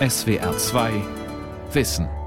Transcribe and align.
SWR 0.00 0.56
2 0.58 1.02
Wissen. 1.74 2.20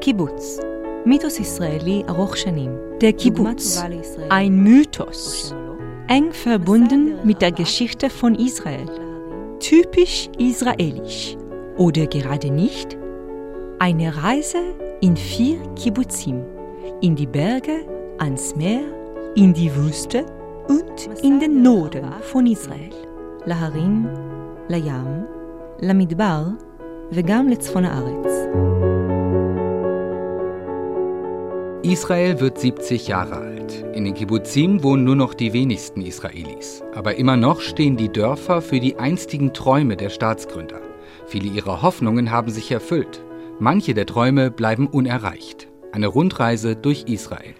קיבוץ, 0.00 0.58
מיתוס 1.06 1.40
ישראלי 1.40 2.02
ארוך 2.08 2.36
שנים. 2.36 2.70
Der 3.00 3.12
Kibbutz, 3.12 3.82
ein 4.30 4.62
Mythos, 4.64 5.54
eng 6.08 6.32
verbunden 6.32 7.18
mit 7.24 7.42
der 7.42 7.52
Geschichte 7.52 8.08
von 8.08 8.34
Israel. 8.34 8.88
Typisch 9.60 10.28
israelisch. 10.38 11.36
Oder 11.80 12.06
gerade 12.06 12.50
nicht? 12.50 12.96
Eine 13.78 14.22
Reise 14.22 14.58
in 15.00 15.16
vier 15.16 15.58
Kibbutzim. 15.74 16.42
In 17.00 17.16
die 17.16 17.26
Berge, 17.26 17.84
ans 18.18 18.56
Meer, 18.56 18.80
in 19.34 19.52
die 19.52 19.74
Wüste 19.74 20.24
und 20.68 21.22
in 21.22 21.40
den 21.40 21.62
Norden 21.62 22.04
von 22.22 22.46
ישראל. 22.46 23.06
להרים, 23.46 24.06
לים, 24.68 25.24
למדבר 25.82 26.42
וגם 27.12 27.48
לצפון 27.48 27.84
הארץ. 27.84 28.32
Israel 31.82 32.40
wird 32.40 32.58
70 32.58 33.06
Jahre 33.06 33.36
alt. 33.36 33.84
In 33.94 34.04
den 34.04 34.14
Kibbutzim 34.14 34.82
wohnen 34.82 35.04
nur 35.04 35.14
noch 35.14 35.34
die 35.34 35.52
wenigsten 35.52 36.02
Israelis. 36.02 36.82
Aber 36.96 37.14
immer 37.14 37.36
noch 37.36 37.60
stehen 37.60 37.96
die 37.96 38.08
Dörfer 38.08 38.60
für 38.60 38.80
die 38.80 38.96
einstigen 38.98 39.52
Träume 39.52 39.96
der 39.96 40.10
Staatsgründer. 40.10 40.80
Viele 41.30 41.48
ihrer 41.48 41.82
Hoffnungen 41.82 42.30
haben 42.30 42.50
sich 42.50 42.70
erfüllt. 42.70 43.20
Manche 43.58 43.94
der 43.94 44.06
Träume 44.06 44.50
bleiben 44.50 44.86
unerreicht. 44.86 45.68
Eine 45.92 46.06
Rundreise 46.06 46.76
durch 46.76 47.04
Israel. 47.06 47.54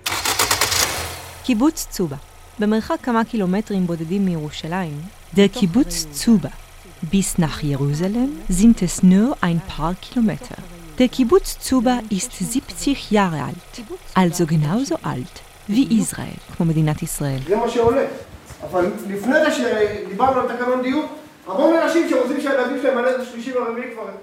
קיבוץ 1.44 1.86
צובה, 1.91 2.16
במרחק 2.58 2.97
כמה 3.02 3.25
קילומטרים 3.25 3.86
בודדים 3.86 4.25
מירושלים. 4.25 5.02
Der 5.36 5.48
Kibbutz 5.48 6.06
Zuba. 6.12 6.50
Bis 7.02 7.36
nach 7.36 7.62
Jerusalem 7.62 8.30
sind 8.48 8.80
es 8.80 9.02
nur 9.02 9.36
ein 9.42 9.61
paar 9.61 9.94
Kilometer. 9.94 10.56
Der 10.98 11.08
Kibbutz 11.08 11.58
Zuba 11.58 12.00
ist 12.08 12.33
70 12.33 13.11
Jahre 13.11 13.42
alt, 13.42 13.75
also 14.14 14.47
genauso 14.47 14.97
alt 15.02 15.42
wie 15.69 16.00
Israel, 16.00 16.41
כמו 16.56 16.66
מדינת 16.66 17.02
ישראל. 17.02 17.41
זה 17.48 17.56
מה 17.56 17.69
שעולה. 17.69 18.05
אבל 18.70 18.91
לפני 19.08 19.34
זה 19.44 19.52
שדיברנו 19.52 20.41
על 20.41 20.56
תקנון 20.56 20.83
דיור, 20.83 21.05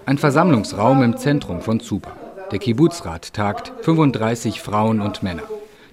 ein 0.07 0.19
Versammlungsraum 0.19 1.03
im 1.03 1.17
Zentrum 1.17 1.61
von 1.61 1.81
Zuba. 1.81 2.13
Der 2.53 2.59
Kibbuzrat 2.59 3.33
tagt 3.33 3.73
35 3.83 4.61
Frauen 4.61 5.01
und 5.01 5.23
Männer. 5.23 5.43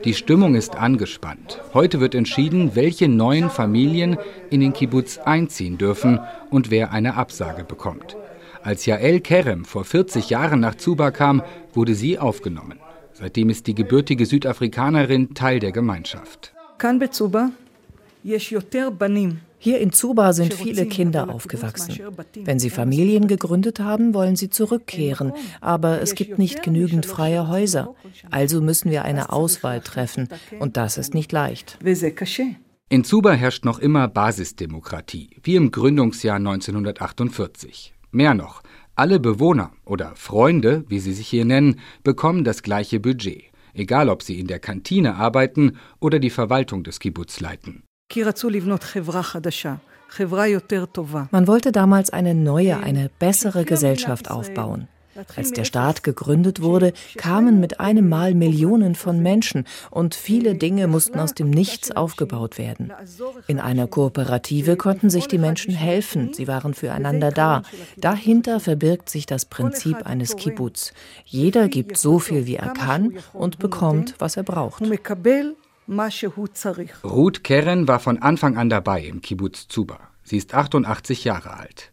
Die 0.03 0.13
Stimmung 0.13 0.53
ist 0.53 0.75
angespannt. 0.75 1.61
Heute 1.73 1.99
wird 1.99 2.13
entschieden, 2.13 2.75
welche 2.75 3.07
neuen 3.07 3.49
Familien 3.49 4.17
in 4.51 4.61
den 4.61 4.73
Kibbutz 4.73 5.17
einziehen 5.17 5.77
dürfen 5.79 6.19
und 6.51 6.69
wer 6.69 6.91
eine 6.91 7.15
Absage 7.15 7.63
bekommt. 7.63 8.15
Als 8.61 8.85
Jael 8.85 9.19
Kerem 9.19 9.65
vor 9.65 9.83
40 9.83 10.29
Jahren 10.29 10.59
nach 10.59 10.75
Zuba 10.75 11.09
kam, 11.11 11.41
wurde 11.73 11.95
sie 11.95 12.19
aufgenommen. 12.19 12.79
Seitdem 13.13 13.49
ist 13.49 13.65
die 13.65 13.75
gebürtige 13.75 14.25
Südafrikanerin 14.25 15.33
Teil 15.33 15.59
der 15.59 15.71
Gemeinschaft. 15.71 16.53
Kan 16.77 16.99
Bezuba, 16.99 17.51
yesh 18.23 18.51
yoter 18.51 18.91
banim 18.91 19.39
hier 19.65 19.79
in 19.79 19.91
Zuba 19.91 20.31
sind 20.33 20.53
viele 20.53 20.85
Kinder 20.85 21.27
aufgewachsen. 21.27 21.97
Wenn 22.35 22.59
sie 22.59 22.69
Familien 22.69 23.27
gegründet 23.27 23.79
haben, 23.79 24.13
wollen 24.13 24.35
sie 24.35 24.51
zurückkehren, 24.51 25.33
aber 25.59 26.03
es 26.03 26.13
gibt 26.13 26.37
nicht 26.37 26.61
genügend 26.61 27.07
freie 27.07 27.47
Häuser. 27.47 27.95
Also 28.29 28.61
müssen 28.61 28.91
wir 28.91 29.05
eine 29.05 29.31
Auswahl 29.33 29.81
treffen 29.81 30.29
und 30.59 30.77
das 30.77 30.99
ist 30.99 31.15
nicht 31.15 31.31
leicht. 31.31 31.79
In 32.89 33.03
Zuba 33.03 33.31
herrscht 33.31 33.65
noch 33.65 33.79
immer 33.79 34.07
Basisdemokratie, 34.07 35.31
wie 35.41 35.55
im 35.55 35.71
Gründungsjahr 35.71 36.35
1948. 36.35 37.95
Mehr 38.11 38.35
noch, 38.35 38.61
alle 38.93 39.19
Bewohner 39.19 39.71
oder 39.83 40.11
Freunde, 40.15 40.85
wie 40.89 40.99
sie 40.99 41.13
sich 41.13 41.27
hier 41.27 41.43
nennen, 41.43 41.79
bekommen 42.03 42.43
das 42.43 42.61
gleiche 42.61 42.99
Budget, 42.99 43.45
egal 43.73 44.09
ob 44.09 44.21
sie 44.21 44.39
in 44.39 44.45
der 44.45 44.59
Kantine 44.59 45.15
arbeiten 45.15 45.77
oder 45.99 46.19
die 46.19 46.29
Verwaltung 46.29 46.83
des 46.83 46.99
Kibbutz 46.99 47.39
leiten. 47.39 47.81
Man 51.31 51.47
wollte 51.47 51.71
damals 51.71 52.11
eine 52.11 52.35
neue, 52.35 52.77
eine 52.77 53.09
bessere 53.19 53.65
Gesellschaft 53.65 54.29
aufbauen. 54.29 54.87
Als 55.35 55.51
der 55.51 55.63
Staat 55.63 56.03
gegründet 56.03 56.61
wurde, 56.61 56.93
kamen 57.15 57.59
mit 57.59 57.79
einem 57.79 58.09
Mal 58.09 58.33
Millionen 58.33 58.95
von 58.95 59.21
Menschen 59.23 59.65
und 59.89 60.13
viele 60.13 60.55
Dinge 60.55 60.87
mussten 60.87 61.19
aus 61.19 61.33
dem 61.33 61.49
Nichts 61.49 61.91
aufgebaut 61.91 62.57
werden. 62.57 62.91
In 63.47 63.59
einer 63.59 63.87
Kooperative 63.87 64.75
konnten 64.75 65.09
sich 65.09 65.27
die 65.27 65.37
Menschen 65.37 65.73
helfen, 65.73 66.33
sie 66.33 66.47
waren 66.47 66.73
füreinander 66.73 67.31
da. 67.31 67.63
Dahinter 67.95 68.59
verbirgt 68.59 69.09
sich 69.09 69.25
das 69.25 69.45
Prinzip 69.45 70.05
eines 70.05 70.35
Kibbutz. 70.35 70.93
Jeder 71.23 71.69
gibt 71.69 71.97
so 71.97 72.19
viel, 72.19 72.45
wie 72.45 72.57
er 72.57 72.73
kann 72.73 73.17
und 73.33 73.57
bekommt, 73.57 74.15
was 74.19 74.37
er 74.37 74.43
braucht. 74.43 74.83
Ruth 77.03 77.43
Keren 77.43 77.87
war 77.87 77.99
von 77.99 78.19
Anfang 78.21 78.57
an 78.57 78.69
dabei 78.69 79.03
im 79.03 79.21
Kibbutz 79.21 79.67
Zuba. 79.67 79.99
Sie 80.23 80.37
ist 80.37 80.53
88 80.53 81.23
Jahre 81.23 81.57
alt. 81.57 81.91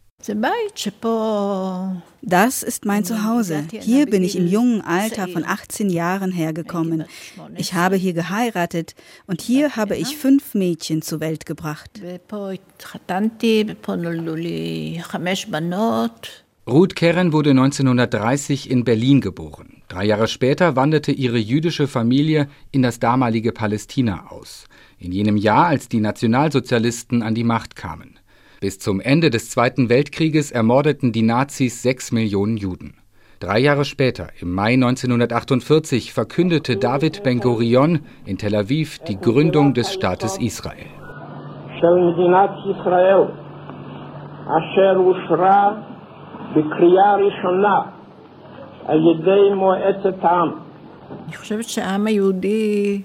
Das 2.23 2.63
ist 2.63 2.85
mein 2.85 3.05
Zuhause. 3.05 3.65
Hier 3.71 4.07
bin 4.07 4.23
ich 4.23 4.37
im 4.37 4.47
jungen 4.47 4.81
Alter 4.81 5.27
von 5.27 5.45
18 5.45 5.91
Jahren 5.91 6.31
hergekommen. 6.31 7.05
Ich 7.57 7.75
habe 7.75 7.97
hier 7.97 8.13
geheiratet 8.13 8.95
und 9.27 9.43
hier 9.43 9.75
habe 9.75 9.97
ich 9.97 10.17
fünf 10.17 10.55
Mädchen 10.55 11.03
zur 11.03 11.21
Welt 11.21 11.45
gebracht. 11.45 12.01
Ruth 16.69 16.95
Keren 16.95 17.33
wurde 17.33 17.51
1930 17.51 18.71
in 18.71 18.85
Berlin 18.85 19.21
geboren. 19.21 19.82
Drei 19.93 20.07
Jahre 20.07 20.27
später 20.27 20.75
wanderte 20.75 21.13
ihre 21.13 21.37
jüdische 21.37 21.87
Familie 21.87 22.49
in 22.71 22.81
das 22.81 22.99
damalige 22.99 23.53
Palästina 23.53 24.31
aus. 24.31 24.67
In 24.99 25.13
jenem 25.13 25.37
Jahr, 25.37 25.67
als 25.67 25.87
die 25.91 26.01
Nationalsozialisten 26.01 27.23
an 27.23 27.35
die 27.35 27.45
Macht 27.45 27.77
kamen. 27.77 28.19
Bis 28.59 28.79
zum 28.79 29.03
Ende 29.03 29.29
des 29.29 29.51
Zweiten 29.51 29.91
Weltkrieges 29.91 30.51
ermordeten 30.51 31.13
die 31.13 31.21
Nazis 31.21 31.83
sechs 31.83 32.11
Millionen 32.11 32.57
Juden. 32.57 32.95
Drei 33.39 33.59
Jahre 33.59 33.85
später, 33.85 34.29
im 34.41 34.55
Mai 34.55 34.73
1948, 34.73 36.15
verkündete 36.15 36.79
David 36.79 37.23
Ben-Gurion 37.23 38.01
in 38.25 38.39
Tel 38.39 38.55
Aviv 38.55 38.99
die 39.01 39.19
Gründung 39.21 39.75
des 39.75 39.93
Staates 39.93 40.39
Israel. 40.39 40.87
של 47.43 48.02
על 48.86 48.98
ידי 48.98 49.54
מועצת 49.56 50.24
העם. 50.24 50.50
אני 51.28 51.36
חושבת 51.36 51.70
שהעם 51.70 52.08
היהודי, 52.08 53.02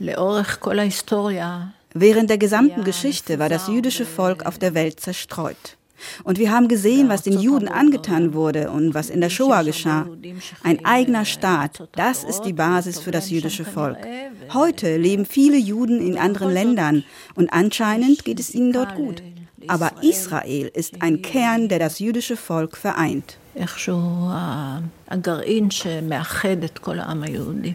לאורך 0.00 0.58
כל 0.60 0.78
ההיסטוריה, 0.78 1.58
Während 1.94 2.30
der 2.30 2.38
gesamten 2.38 2.84
Geschichte 2.84 3.38
war 3.38 3.50
das 3.50 3.68
jüdische 3.68 4.06
Volk 4.06 4.46
auf 4.46 4.58
der 4.58 4.72
Welt 4.72 4.98
zerstreut. 4.98 5.76
Und 6.24 6.38
wir 6.38 6.50
haben 6.50 6.68
gesehen, 6.68 7.08
was 7.08 7.22
den 7.22 7.38
Juden 7.38 7.68
angetan 7.68 8.34
wurde 8.34 8.70
und 8.70 8.94
was 8.94 9.10
in 9.10 9.20
der 9.20 9.30
Shoah 9.30 9.62
geschah. 9.62 10.06
Ein 10.62 10.84
eigener 10.84 11.24
Staat, 11.24 11.88
das 11.92 12.24
ist 12.24 12.42
die 12.42 12.54
Basis 12.54 12.98
für 12.98 13.10
das 13.10 13.30
jüdische 13.30 13.64
Volk. 13.64 13.98
Heute 14.52 14.96
leben 14.96 15.26
viele 15.26 15.58
Juden 15.58 16.00
in 16.00 16.18
anderen 16.18 16.52
Ländern 16.52 17.04
und 17.34 17.52
anscheinend 17.52 18.24
geht 18.24 18.40
es 18.40 18.54
ihnen 18.54 18.72
dort 18.72 18.94
gut. 18.94 19.22
Aber 19.68 19.92
Israel 20.02 20.70
ist 20.74 21.02
ein 21.02 21.22
Kern, 21.22 21.68
der 21.68 21.78
das 21.78 22.00
jüdische 22.00 22.36
Volk 22.36 22.76
vereint. 22.76 23.38
איכשהו 23.56 23.98
ה- 24.30 24.78
הגרעין 25.08 25.70
שמאחד 25.70 26.62
את 26.64 26.78
כל 26.78 26.98
העם 26.98 27.22
היהודי. 27.22 27.72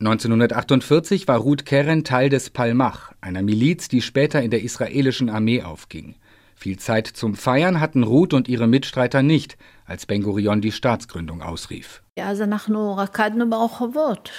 1948 0.00 1.26
war 1.28 1.38
Ruth 1.38 1.64
Keren 1.64 2.04
Teil 2.04 2.28
des 2.28 2.50
Palmach, 2.50 3.12
einer 3.20 3.42
Miliz, 3.42 3.88
die 3.88 4.00
später 4.00 4.40
in 4.42 4.50
der 4.50 4.62
israelischen 4.62 5.28
Armee 5.28 5.62
aufging. 5.62 6.14
Viel 6.54 6.76
Zeit 6.78 7.06
zum 7.06 7.34
Feiern 7.34 7.80
hatten 7.80 8.02
Ruth 8.04 8.32
und 8.34 8.48
ihre 8.48 8.66
Mitstreiter 8.66 9.22
nicht, 9.22 9.56
als 9.86 10.06
Ben-Gurion 10.06 10.60
die 10.60 10.72
Staatsgründung 10.72 11.42
ausrief. 11.42 12.00
אז 12.16 12.42
אנחנו 12.42 12.96
רקדנו 12.96 13.50
ברחובות, 13.50 14.30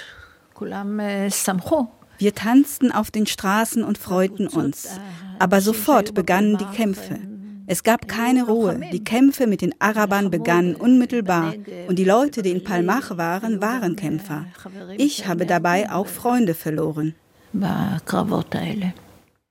כולם 0.52 1.00
אה, 1.00 1.30
שמחו. 1.30 1.86
Wir 2.22 2.34
tanzten 2.34 2.92
auf 2.92 3.10
den 3.10 3.26
Straßen 3.26 3.82
und 3.82 3.96
freuten 3.96 4.46
uns. 4.48 5.00
Aber 5.38 5.60
sofort 5.62 6.12
begannen 6.14 6.58
die 6.58 6.70
Kämpfe. 6.76 7.18
Es 7.67 7.83
gab 7.83 8.07
keine 8.07 8.45
Ruhe. 8.45 8.79
Die 8.91 9.03
Kämpfe 9.03 9.47
mit 9.47 9.61
den 9.61 9.73
Arabern 9.79 10.29
begannen 10.29 10.75
unmittelbar 10.75 11.53
und 11.87 11.97
die 11.97 12.03
Leute, 12.03 12.41
die 12.41 12.51
in 12.51 12.63
Palmach 12.63 13.17
waren, 13.17 13.61
waren 13.61 13.95
Kämpfer. 13.95 14.45
Ich 14.97 15.27
habe 15.27 15.45
dabei 15.45 15.91
auch 15.91 16.07
Freunde 16.07 16.53
verloren. 16.53 17.15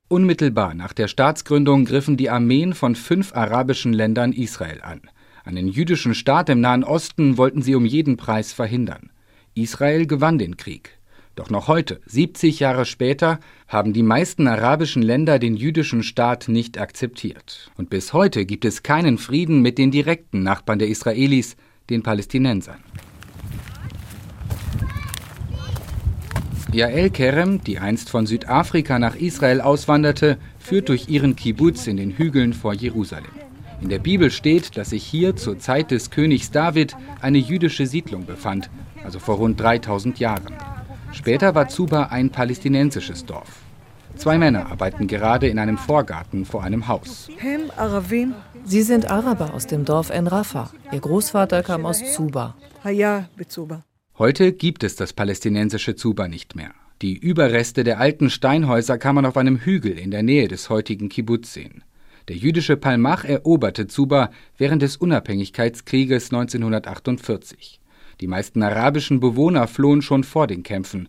Unmittelbar 0.08 0.74
nach 0.74 0.92
der 0.92 1.08
Staatsgründung 1.08 1.86
griffen 1.86 2.16
die 2.16 2.30
Armeen 2.30 2.74
von 2.74 2.94
fünf 2.94 3.34
arabischen 3.34 3.92
Ländern 3.92 4.32
Israel 4.32 4.80
an. 4.82 5.00
Einen 5.44 5.68
jüdischen 5.68 6.14
Staat 6.14 6.48
im 6.48 6.60
Nahen 6.60 6.84
Osten 6.84 7.36
wollten 7.36 7.62
sie 7.62 7.74
um 7.74 7.84
jeden 7.84 8.16
Preis 8.16 8.52
verhindern. 8.52 9.10
Israel 9.54 10.06
gewann 10.06 10.38
den 10.38 10.56
Krieg. 10.56 10.98
Doch 11.34 11.50
noch 11.50 11.66
heute, 11.66 12.00
70 12.06 12.60
Jahre 12.60 12.84
später, 12.84 13.40
haben 13.66 13.92
die 13.92 14.04
meisten 14.04 14.46
arabischen 14.46 15.02
Länder 15.02 15.40
den 15.40 15.56
jüdischen 15.56 16.04
Staat 16.04 16.46
nicht 16.46 16.78
akzeptiert. 16.78 17.72
Und 17.76 17.90
bis 17.90 18.12
heute 18.12 18.46
gibt 18.46 18.64
es 18.64 18.84
keinen 18.84 19.18
Frieden 19.18 19.60
mit 19.60 19.76
den 19.76 19.90
direkten 19.90 20.44
Nachbarn 20.44 20.78
der 20.78 20.88
Israelis, 20.88 21.56
den 21.90 22.04
Palästinensern. 22.04 22.78
Yael 26.72 27.10
Kerem, 27.10 27.62
die 27.62 27.78
einst 27.78 28.10
von 28.10 28.26
Südafrika 28.26 28.98
nach 28.98 29.16
Israel 29.16 29.60
auswanderte, 29.60 30.38
führt 30.58 30.88
durch 30.88 31.08
ihren 31.08 31.36
Kibbutz 31.36 31.86
in 31.88 31.96
den 31.96 32.12
Hügeln 32.12 32.52
vor 32.52 32.74
Jerusalem. 32.74 33.30
In 33.80 33.88
der 33.88 33.98
Bibel 33.98 34.30
steht, 34.30 34.76
dass 34.76 34.90
sich 34.90 35.04
hier 35.04 35.36
zur 35.36 35.58
Zeit 35.58 35.90
des 35.90 36.10
Königs 36.10 36.50
David 36.52 36.96
eine 37.20 37.38
jüdische 37.38 37.86
Siedlung 37.86 38.24
befand, 38.24 38.70
also 39.04 39.18
vor 39.18 39.36
rund 39.36 39.60
3000 39.60 40.18
Jahren. 40.18 40.54
Später 41.14 41.54
war 41.54 41.68
Zuba 41.68 42.04
ein 42.04 42.30
palästinensisches 42.30 43.24
Dorf. 43.24 43.62
Zwei 44.16 44.36
Männer 44.36 44.70
arbeiten 44.70 45.06
gerade 45.06 45.48
in 45.48 45.58
einem 45.58 45.78
Vorgarten 45.78 46.44
vor 46.44 46.62
einem 46.62 46.86
Haus. 46.86 47.28
Sie 48.64 48.82
sind 48.82 49.10
Araber 49.10 49.54
aus 49.54 49.66
dem 49.66 49.84
Dorf 49.84 50.10
En 50.10 50.26
Rafah. 50.26 50.70
Ihr 50.92 51.00
Großvater 51.00 51.62
kam 51.62 51.86
aus 51.86 52.02
Zuba. 52.12 52.54
Heute 54.18 54.52
gibt 54.52 54.84
es 54.84 54.96
das 54.96 55.12
palästinensische 55.12 55.96
Zuba 55.96 56.28
nicht 56.28 56.54
mehr. 56.54 56.70
Die 57.02 57.16
Überreste 57.16 57.84
der 57.84 57.98
alten 57.98 58.30
Steinhäuser 58.30 58.98
kann 58.98 59.14
man 59.14 59.26
auf 59.26 59.36
einem 59.36 59.58
Hügel 59.58 59.98
in 59.98 60.10
der 60.10 60.22
Nähe 60.22 60.48
des 60.48 60.70
heutigen 60.70 61.08
Kibbutz 61.08 61.52
sehen. 61.52 61.82
Der 62.28 62.36
jüdische 62.36 62.76
Palmach 62.76 63.24
eroberte 63.24 63.86
Zuba 63.86 64.30
während 64.56 64.82
des 64.82 64.96
Unabhängigkeitskrieges 64.96 66.32
1948. 66.32 67.80
Die 68.20 68.26
meisten 68.26 68.62
arabischen 68.62 69.20
Bewohner 69.20 69.66
flohen 69.66 70.02
schon 70.02 70.24
vor 70.24 70.46
den 70.46 70.62
Kämpfen. 70.62 71.08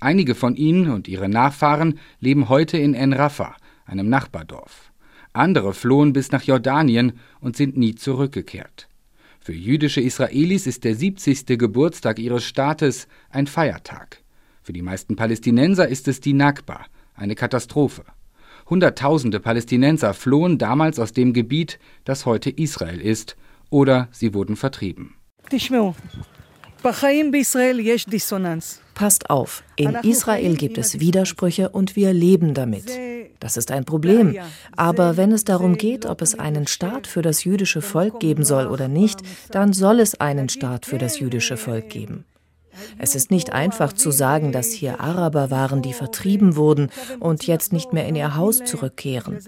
Einige 0.00 0.34
von 0.34 0.56
ihnen 0.56 0.90
und 0.90 1.08
ihre 1.08 1.28
Nachfahren 1.28 1.98
leben 2.20 2.48
heute 2.48 2.78
in 2.78 2.94
En 2.94 3.12
Rafah, 3.12 3.56
einem 3.84 4.08
Nachbardorf. 4.08 4.92
Andere 5.32 5.74
flohen 5.74 6.12
bis 6.12 6.32
nach 6.32 6.42
Jordanien 6.42 7.12
und 7.40 7.56
sind 7.56 7.76
nie 7.76 7.94
zurückgekehrt. 7.94 8.88
Für 9.38 9.52
jüdische 9.52 10.00
Israelis 10.00 10.66
ist 10.66 10.84
der 10.84 10.96
70. 10.96 11.46
Geburtstag 11.58 12.18
ihres 12.18 12.44
Staates 12.44 13.06
ein 13.30 13.46
Feiertag. 13.46 14.22
Für 14.62 14.72
die 14.72 14.82
meisten 14.82 15.14
Palästinenser 15.14 15.86
ist 15.86 16.08
es 16.08 16.20
die 16.20 16.32
Nakba, 16.32 16.86
eine 17.14 17.36
Katastrophe. 17.36 18.04
Hunderttausende 18.68 19.38
Palästinenser 19.38 20.14
flohen 20.14 20.58
damals 20.58 20.98
aus 20.98 21.12
dem 21.12 21.32
Gebiet, 21.32 21.78
das 22.04 22.26
heute 22.26 22.50
Israel 22.50 23.00
ist, 23.00 23.36
oder 23.70 24.08
sie 24.10 24.34
wurden 24.34 24.56
vertrieben. 24.56 25.14
Passt 28.94 29.28
auf, 29.28 29.64
in 29.74 29.96
Israel 30.04 30.54
gibt 30.54 30.78
es 30.78 31.00
Widersprüche 31.00 31.70
und 31.70 31.96
wir 31.96 32.12
leben 32.12 32.54
damit. 32.54 32.84
Das 33.40 33.56
ist 33.56 33.72
ein 33.72 33.84
Problem. 33.84 34.36
Aber 34.76 35.16
wenn 35.16 35.32
es 35.32 35.42
darum 35.42 35.78
geht, 35.78 36.06
ob 36.06 36.22
es 36.22 36.38
einen 36.38 36.68
Staat 36.68 37.08
für 37.08 37.22
das 37.22 37.42
jüdische 37.42 37.82
Volk 37.82 38.20
geben 38.20 38.44
soll 38.44 38.68
oder 38.68 38.86
nicht, 38.86 39.18
dann 39.50 39.72
soll 39.72 39.98
es 39.98 40.20
einen 40.20 40.48
Staat 40.48 40.86
für 40.86 40.98
das 40.98 41.18
jüdische 41.18 41.56
Volk 41.56 41.88
geben. 41.88 42.24
Es 42.98 43.14
ist 43.14 43.30
nicht 43.30 43.52
einfach 43.52 43.92
zu 43.92 44.10
sagen, 44.10 44.52
dass 44.52 44.72
hier 44.72 45.00
Araber 45.00 45.50
waren, 45.50 45.82
die 45.82 45.92
vertrieben 45.92 46.56
wurden 46.56 46.90
und 47.20 47.46
jetzt 47.46 47.72
nicht 47.72 47.92
mehr 47.92 48.06
in 48.06 48.16
ihr 48.16 48.36
Haus 48.36 48.64
zurückkehren. 48.64 49.38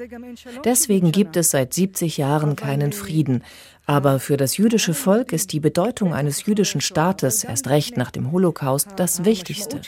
Deswegen 0.65 1.13
gibt 1.13 1.37
es 1.37 1.51
seit 1.51 1.75
70 1.75 2.17
Jahren 2.17 2.57
keinen 2.57 2.93
Frieden. 2.93 3.43
Aber 3.87 4.21
für 4.21 4.37
das 4.37 4.59
jüdische 4.59 4.93
Volk 4.93 5.33
ist 5.33 5.55
die 5.55 5.61
Bedeutung 5.61 6.13
eines 6.13 6.45
jüdischen 6.45 6.83
Staates, 6.83 7.43
erst 7.45 7.69
recht 7.69 7.97
nach 7.97 8.11
dem 8.11 8.33
Holocaust, 8.33 8.89
das 8.97 9.25
Wichtigste. 9.25 9.81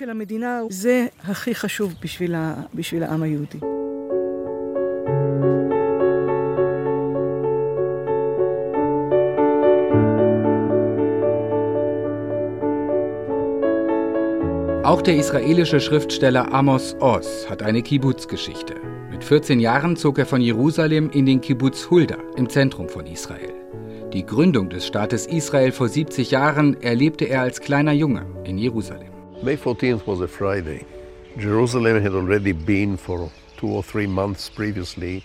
Auch 14.91 15.03
der 15.03 15.15
israelische 15.15 15.79
Schriftsteller 15.79 16.53
Amos 16.53 16.97
Oz 16.99 17.47
hat 17.49 17.63
eine 17.63 17.81
Kibbutz-Geschichte. 17.81 18.75
Mit 19.09 19.23
14 19.23 19.61
Jahren 19.61 19.95
zog 19.95 20.19
er 20.19 20.27
von 20.27 20.41
Jerusalem 20.41 21.11
in 21.11 21.27
den 21.27 21.41
Kibbutz 21.41 21.89
Hulda 21.89 22.17
im 22.35 22.49
Zentrum 22.49 22.89
von 22.89 23.07
Israel. 23.07 23.55
Die 24.13 24.27
Gründung 24.27 24.69
des 24.69 24.85
Staates 24.85 25.29
Israel 25.29 25.71
vor 25.71 25.89
70 25.89 26.33
Jahren 26.33 26.83
erlebte 26.83 27.27
er 27.27 27.43
als 27.43 27.61
kleiner 27.61 27.93
Junge 27.93 28.27
in 28.43 28.59
Jerusalem. 28.59 29.13
May 29.45 29.55
14th 29.55 30.01
was 30.07 30.23
a 30.23 30.27
Friday. 30.27 30.85
Jerusalem 31.39 32.03
had 32.03 32.13
already 32.13 32.53
been 32.53 32.99
for 32.99 33.31
two 33.61 33.69
or 33.69 33.85
three 33.85 34.09
months 34.09 34.51
previously 34.51 35.23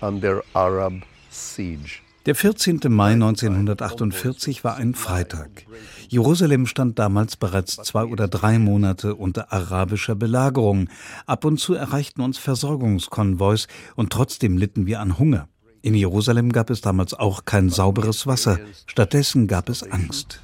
under 0.00 0.44
Arab 0.54 1.02
siege. 1.28 2.02
Der 2.28 2.34
14. 2.34 2.80
Mai 2.88 3.12
1948 3.12 4.62
war 4.62 4.76
ein 4.76 4.94
Freitag. 4.94 5.64
Jerusalem 6.08 6.66
stand 6.66 6.98
damals 6.98 7.38
bereits 7.38 7.76
zwei 7.76 8.04
oder 8.04 8.28
drei 8.28 8.58
Monate 8.58 9.14
unter 9.14 9.50
arabischer 9.50 10.14
Belagerung. 10.14 10.90
Ab 11.24 11.46
und 11.46 11.58
zu 11.58 11.72
erreichten 11.72 12.20
uns 12.20 12.36
Versorgungskonvois 12.36 13.66
und 13.96 14.12
trotzdem 14.12 14.58
litten 14.58 14.84
wir 14.86 15.00
an 15.00 15.18
Hunger. 15.18 15.48
In 15.80 15.94
Jerusalem 15.94 16.52
gab 16.52 16.68
es 16.68 16.82
damals 16.82 17.14
auch 17.14 17.46
kein 17.46 17.70
sauberes 17.70 18.26
Wasser. 18.26 18.58
Stattdessen 18.84 19.46
gab 19.46 19.70
es 19.70 19.82
Angst. 19.90 20.42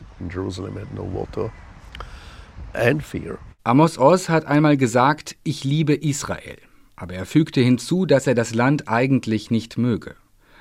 Amos 3.62 3.98
Oz 3.98 4.30
hat 4.30 4.46
einmal 4.46 4.78
gesagt, 4.78 5.36
ich 5.44 5.64
liebe 5.64 5.92
Israel. 5.92 6.56
Aber 6.96 7.12
er 7.12 7.26
fügte 7.26 7.60
hinzu, 7.60 8.06
dass 8.06 8.26
er 8.26 8.34
das 8.34 8.54
Land 8.54 8.88
eigentlich 8.88 9.50
nicht 9.50 9.76
möge. 9.76 10.16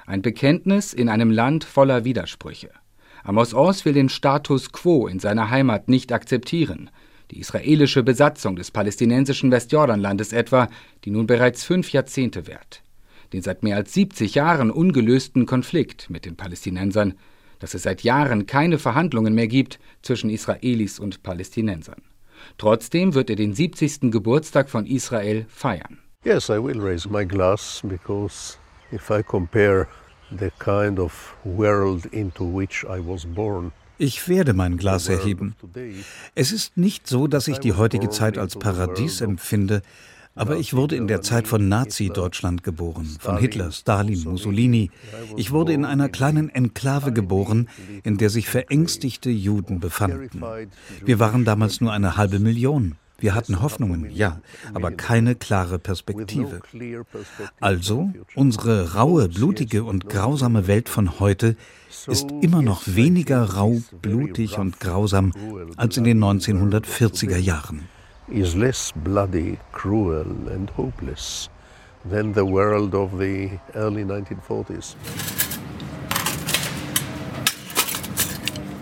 Ein 0.06 0.22
Bekenntnis 0.22 0.94
in 0.94 1.08
einem 1.08 1.32
Land 1.32 1.64
voller 1.64 2.04
Widersprüche. 2.04 2.70
Amos 3.24 3.54
Oz 3.54 3.86
will 3.86 3.94
den 3.94 4.10
Status 4.10 4.72
quo 4.74 5.08
in 5.08 5.20
seiner 5.20 5.50
Heimat 5.50 5.88
nicht 5.88 6.12
akzeptieren. 6.12 6.90
Die 7.32 7.40
israelische 7.40 8.04
Besatzung 8.04 8.58
des 8.58 8.70
palästinensischen 8.70 9.50
Westjordanlandes 9.50 10.34
etwa, 10.34 10.68
die 11.06 11.12
nun 11.12 11.26
bereits 11.26 11.64
fünf 11.64 11.94
Jahrzehnte 11.94 12.48
währt. 12.48 12.84
Den 13.32 13.42
seit 13.42 13.64
mehr 13.64 13.78
als 13.78 13.94
70 13.94 14.36
Jahren 14.36 14.72
ungelösten 14.72 15.46
Konflikt 15.46 16.10
mit 16.10 16.26
den 16.26 16.36
Palästinensern, 16.36 17.14
dass 17.60 17.74
es 17.74 17.84
seit 17.84 18.04
Jahren 18.04 18.46
keine 18.46 18.78
Verhandlungen 18.78 19.34
mehr 19.34 19.48
gibt 19.48 19.80
zwischen 20.02 20.30
Israelis 20.30 21.00
und 21.00 21.24
Palästinensern. 21.24 22.02
Trotzdem 22.58 23.14
wird 23.14 23.30
er 23.30 23.38
den 23.38 23.54
70. 23.54 24.12
Geburtstag 24.12 24.70
von 24.70 24.86
Israel 24.86 25.46
feiern. 25.48 26.00
Yes, 26.26 26.50
I 26.50 26.62
will 26.62 26.82
raise 26.82 27.08
my 27.10 27.26
glass 27.26 27.82
because 27.84 28.58
if 28.94 29.10
I 29.10 29.24
compare 29.24 29.88
the 30.32 30.52
kind 30.60 31.00
of 31.00 31.36
world 31.44 32.06
into 32.06 32.44
which 32.44 32.86
I 32.86 33.00
was 33.00 33.26
born, 33.26 33.72
ich 33.98 34.28
werde 34.28 34.54
mein 34.54 34.78
Glas 34.78 35.08
erheben. 35.08 35.56
Es 36.36 36.52
ist 36.52 36.78
nicht 36.78 37.08
so, 37.08 37.28
dass 37.28 37.48
ich 37.48 37.60
die 37.60 37.74
heutige 37.74 38.10
Zeit 38.10 38.38
als 38.38 38.58
Paradies 38.58 39.22
empfinde, 39.22 39.82
aber 40.36 40.58
ich 40.58 40.74
wurde 40.74 40.96
in 40.96 41.08
der 41.08 41.22
Zeit 41.22 41.48
von 41.48 41.70
Nazi-Deutschland 41.70 42.64
geboren, 42.64 43.06
von 43.20 43.38
Hitler, 43.38 43.72
Stalin, 43.72 44.24
Mussolini. 44.24 44.90
Ich 45.38 45.52
wurde 45.52 45.74
in 45.74 45.86
einer 45.86 46.10
kleinen 46.10 46.50
Enklave 46.50 47.14
geboren, 47.14 47.70
in 48.04 48.18
der 48.18 48.32
sich 48.32 48.50
verängstigte 48.50 49.30
Juden 49.30 49.80
befanden. 49.80 50.44
Wir 51.06 51.20
waren 51.20 51.46
damals 51.46 51.80
nur 51.80 51.94
eine 51.94 52.18
halbe 52.18 52.40
Million. 52.40 52.96
Wir 53.24 53.36
hatten 53.36 53.62
Hoffnungen, 53.62 54.12
ja, 54.12 54.42
aber 54.74 54.92
keine 54.92 55.36
klare 55.36 55.80
Perspektive. 55.80 56.60
Also, 57.62 58.12
unsere 58.36 58.96
raue, 58.96 59.30
blutige 59.30 59.86
und 59.86 60.10
grausame 60.10 60.68
Welt 60.68 60.90
von 60.90 61.22
heute 61.22 61.56
ist 62.08 62.28
immer 62.42 62.62
noch 62.62 62.82
weniger 62.86 63.42
rau, 63.44 63.82
blutig 64.02 64.58
und 64.58 64.82
grausam 64.82 65.32
als 65.78 65.96
in 65.96 66.04
den 66.04 66.22
1940er 66.22 67.38
Jahren. 67.38 67.88
Is 68.28 68.56
less 68.56 68.92
bloody, 69.06 69.58
cruel 69.72 70.26
and 70.54 70.76
hopeless 70.76 71.50
than 72.10 72.34
the 72.34 72.42
world 72.42 72.94
of 72.94 73.12
the 73.18 73.52
early 73.74 74.04
1940s. 74.04 74.98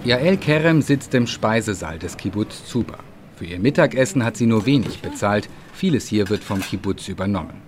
Yael 0.04 0.36
Kerem 0.38 0.82
sitzt 0.82 1.14
im 1.14 1.28
Speisesaal 1.28 2.00
des 2.00 2.18
Kibbutz 2.18 2.66
Zuba. 2.66 2.98
Für 3.42 3.48
ihr 3.48 3.60
Mittagessen 3.60 4.24
hat 4.24 4.38
sie 4.38 4.46
nur 4.46 4.68
wenig 4.68 5.02
bezahlt, 5.02 5.50
vieles 5.74 6.06
hier 6.08 6.30
wird 6.30 6.44
vom 6.44 6.62
Kibbutz 6.62 7.08
übernommen. 7.08 7.64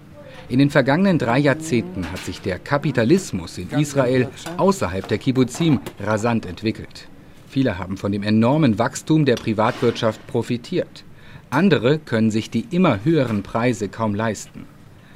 In 0.48 0.60
den 0.60 0.70
vergangenen 0.70 1.18
drei 1.18 1.40
Jahrzehnten 1.40 2.12
hat 2.12 2.20
sich 2.20 2.42
der 2.42 2.60
Kapitalismus 2.60 3.58
in 3.58 3.72
Israel 3.72 4.30
außerhalb 4.58 5.08
der 5.08 5.18
Kibbutzim 5.18 5.80
rasant 6.00 6.46
entwickelt. 6.46 7.08
Viele 7.48 7.80
haben 7.80 7.98
von 7.98 8.12
dem 8.12 8.22
enormen 8.22 8.78
Wachstum 8.78 9.26
der 9.26 9.34
Privatwirtschaft 9.34 10.28
profitiert. 10.28 11.06
Andere 11.50 11.98
können 11.98 12.30
sich 12.30 12.52
die 12.52 12.68
immer 12.70 13.04
höheren 13.04 13.42
Preise 13.42 13.90
kaum 13.90 14.14
leisten. 14.14 14.68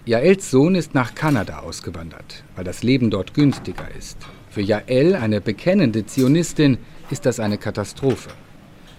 Jaels 0.05 0.49
Sohn 0.49 0.73
ist 0.73 0.95
nach 0.95 1.13
Kanada 1.13 1.59
ausgewandert, 1.59 2.43
weil 2.55 2.63
das 2.63 2.81
Leben 2.81 3.11
dort 3.11 3.35
günstiger 3.35 3.89
ist. 3.95 4.17
Für 4.49 4.61
Jael, 4.61 5.13
eine 5.13 5.39
bekennende 5.39 6.07
Zionistin, 6.07 6.79
ist 7.11 7.27
das 7.27 7.39
eine 7.39 7.59
Katastrophe. 7.59 8.31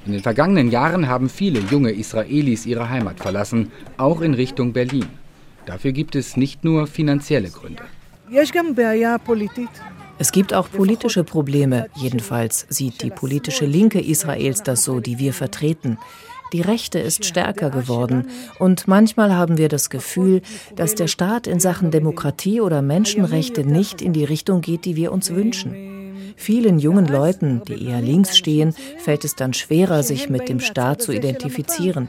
In 0.06 0.12
den 0.12 0.22
vergangenen 0.22 0.70
Jahren 0.70 1.08
haben 1.08 1.28
viele 1.28 1.60
junge 1.60 1.90
Israelis 1.90 2.66
ihre 2.66 2.88
Heimat 2.88 3.20
verlassen, 3.20 3.70
auch 3.96 4.20
in 4.20 4.34
Richtung 4.34 4.72
Berlin. 4.72 5.06
Dafür 5.66 5.92
gibt 5.92 6.14
es 6.14 6.36
nicht 6.36 6.64
nur 6.64 6.86
finanzielle 6.86 7.50
Gründe. 7.50 7.82
Es 10.18 10.32
gibt 10.32 10.54
auch 10.54 10.70
politische 10.70 11.24
Probleme, 11.24 11.86
jedenfalls 11.94 12.66
sieht 12.68 13.02
die 13.02 13.10
politische 13.10 13.66
Linke 13.66 14.00
Israels 14.00 14.62
das 14.62 14.82
so, 14.82 15.00
die 15.00 15.18
wir 15.18 15.32
vertreten. 15.32 15.98
Die 16.52 16.62
Rechte 16.62 16.98
ist 16.98 17.26
stärker 17.26 17.70
geworden 17.70 18.28
und 18.58 18.88
manchmal 18.88 19.34
haben 19.34 19.58
wir 19.58 19.68
das 19.68 19.90
Gefühl, 19.90 20.40
dass 20.74 20.94
der 20.94 21.06
Staat 21.06 21.46
in 21.46 21.60
Sachen 21.60 21.90
Demokratie 21.90 22.60
oder 22.60 22.80
Menschenrechte 22.80 23.64
nicht 23.64 24.00
in 24.00 24.14
die 24.14 24.24
Richtung 24.24 24.62
geht, 24.62 24.86
die 24.86 24.96
wir 24.96 25.12
uns 25.12 25.34
wünschen. 25.34 25.97
Vielen 26.38 26.78
jungen 26.78 27.06
Leuten, 27.06 27.62
die 27.66 27.84
eher 27.84 28.00
links 28.00 28.38
stehen, 28.38 28.72
fällt 28.98 29.24
es 29.24 29.34
dann 29.34 29.52
schwerer, 29.54 30.04
sich 30.04 30.30
mit 30.30 30.48
dem 30.48 30.60
Staat 30.60 31.02
zu 31.02 31.12
identifizieren. 31.12 32.08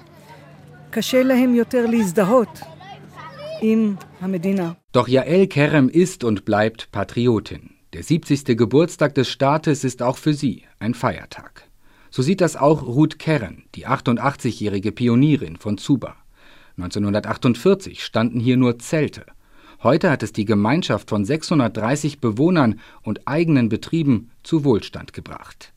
Doch 4.91 5.07
Jael 5.07 5.47
Kerem 5.47 5.89
ist 5.89 6.23
und 6.23 6.45
bleibt 6.45 6.91
Patriotin. 6.91 7.71
Der 7.93 8.03
70. 8.03 8.55
Geburtstag 8.55 9.15
des 9.15 9.29
Staates 9.29 9.83
ist 9.83 10.03
auch 10.03 10.17
für 10.17 10.35
sie 10.35 10.63
ein 10.77 10.93
Feiertag. 10.93 11.63
So 12.11 12.21
sieht 12.21 12.39
das 12.39 12.55
auch 12.55 12.83
Ruth 12.83 13.17
Kerren, 13.17 13.63
die 13.73 13.87
88-jährige 13.87 14.91
Pionierin 14.91 15.57
von 15.57 15.79
Zuba. 15.79 16.15
1948 16.77 18.03
standen 18.03 18.39
hier 18.39 18.57
nur 18.57 18.77
Zelte. 18.77 19.25
Heute 19.81 20.11
hat 20.11 20.23
es 20.23 20.33
die 20.33 20.43
Gemeinschaft 20.43 21.09
von 21.09 21.23
630 21.23 22.19
Bewohnern 22.19 22.81
und 23.01 23.27
eigenen 23.29 23.69
Betrieben 23.69 24.29
zu 24.43 24.65
Wohlstand 24.65 25.13
gebracht. 25.13 25.71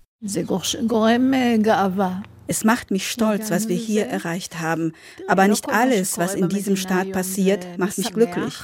Es 2.49 2.65
macht 2.65 2.91
mich 2.91 3.09
stolz, 3.09 3.53
was 3.53 3.69
wir 3.69 3.77
hier 3.77 4.07
erreicht 4.07 4.61
haben. 4.61 4.93
Aber 5.29 5.47
nicht 5.47 5.69
alles, 5.69 6.19
was 6.19 6.35
in 6.35 6.49
diesem 6.49 6.75
Staat 6.75 7.13
passiert, 7.13 7.79
macht 7.79 7.97
mich 7.97 8.13
glücklich. 8.13 8.55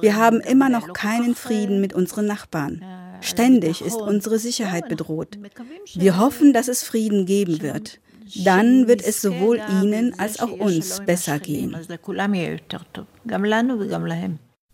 Wir 0.00 0.14
haben 0.14 0.40
immer 0.40 0.68
noch 0.68 0.92
keinen 0.92 1.34
Frieden 1.34 1.80
mit 1.80 1.92
unseren 1.92 2.26
Nachbarn. 2.26 2.84
Ständig 3.20 3.82
ist 3.82 3.96
unsere 3.96 4.38
Sicherheit 4.38 4.88
bedroht. 4.88 5.36
Wir 5.94 6.18
hoffen, 6.18 6.52
dass 6.52 6.68
es 6.68 6.84
Frieden 6.84 7.26
geben 7.26 7.60
wird. 7.60 7.98
Dann 8.44 8.86
wird 8.86 9.02
es 9.04 9.20
sowohl 9.20 9.60
ihnen 9.82 10.18
als 10.18 10.38
auch 10.38 10.52
uns 10.52 11.00
besser 11.04 11.40
gehen. 11.40 11.76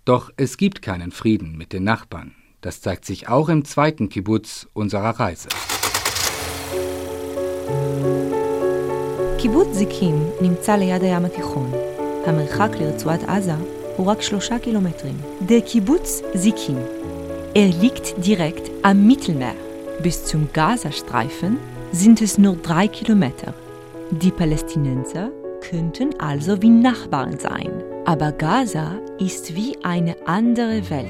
Doch 0.05 0.31
es 0.37 0.57
gibt 0.57 0.81
keinen 0.81 1.11
Frieden 1.11 1.57
mit 1.57 1.73
den 1.73 1.83
Nachbarn. 1.83 2.35
Das 2.61 2.81
zeigt 2.81 3.05
sich 3.05 3.29
auch 3.29 3.49
im 3.49 3.65
zweiten 3.65 4.09
Kibbutz 4.09 4.67
unserer 4.73 5.19
Reise. 5.19 5.49
קיבוץ 9.37 9.67
זיקים 9.71 10.15
נמצא 10.41 10.75
ליד 10.75 11.03
הים 11.03 11.25
התיכון. 11.25 11.71
המרחק 12.25 12.69
לרצועת 12.79 13.23
עזה 13.23 13.55
הוא 13.97 14.07
רק 14.07 14.21
שלושה 14.21 14.59
קילומטרים. 14.59 15.15
Der 15.41 15.61
Kibbutz 15.61 16.23
Sikim 16.33 16.77
Er 17.55 17.69
liegt 17.83 18.25
direkt 18.25 18.69
am 18.83 19.07
Mittelmeer. 19.07 19.55
Bis 20.03 20.25
zum 20.25 20.49
Gazastreifen 20.53 21.57
sind 21.91 22.21
es 22.21 22.37
nur 22.37 22.55
drei 22.55 22.87
Kilometer. 22.87 23.53
Die 24.11 24.31
Palästinenser 24.31 25.29
könnten 25.69 26.09
also 26.19 26.61
wie 26.61 26.69
Nachbarn 26.69 27.39
sein. 27.39 27.71
Aber 28.04 28.32
Gaza 28.32 28.98
ist 29.20 29.54
wie 29.54 29.76
eine 29.84 30.16
andere 30.26 30.90
Welt. 30.90 31.06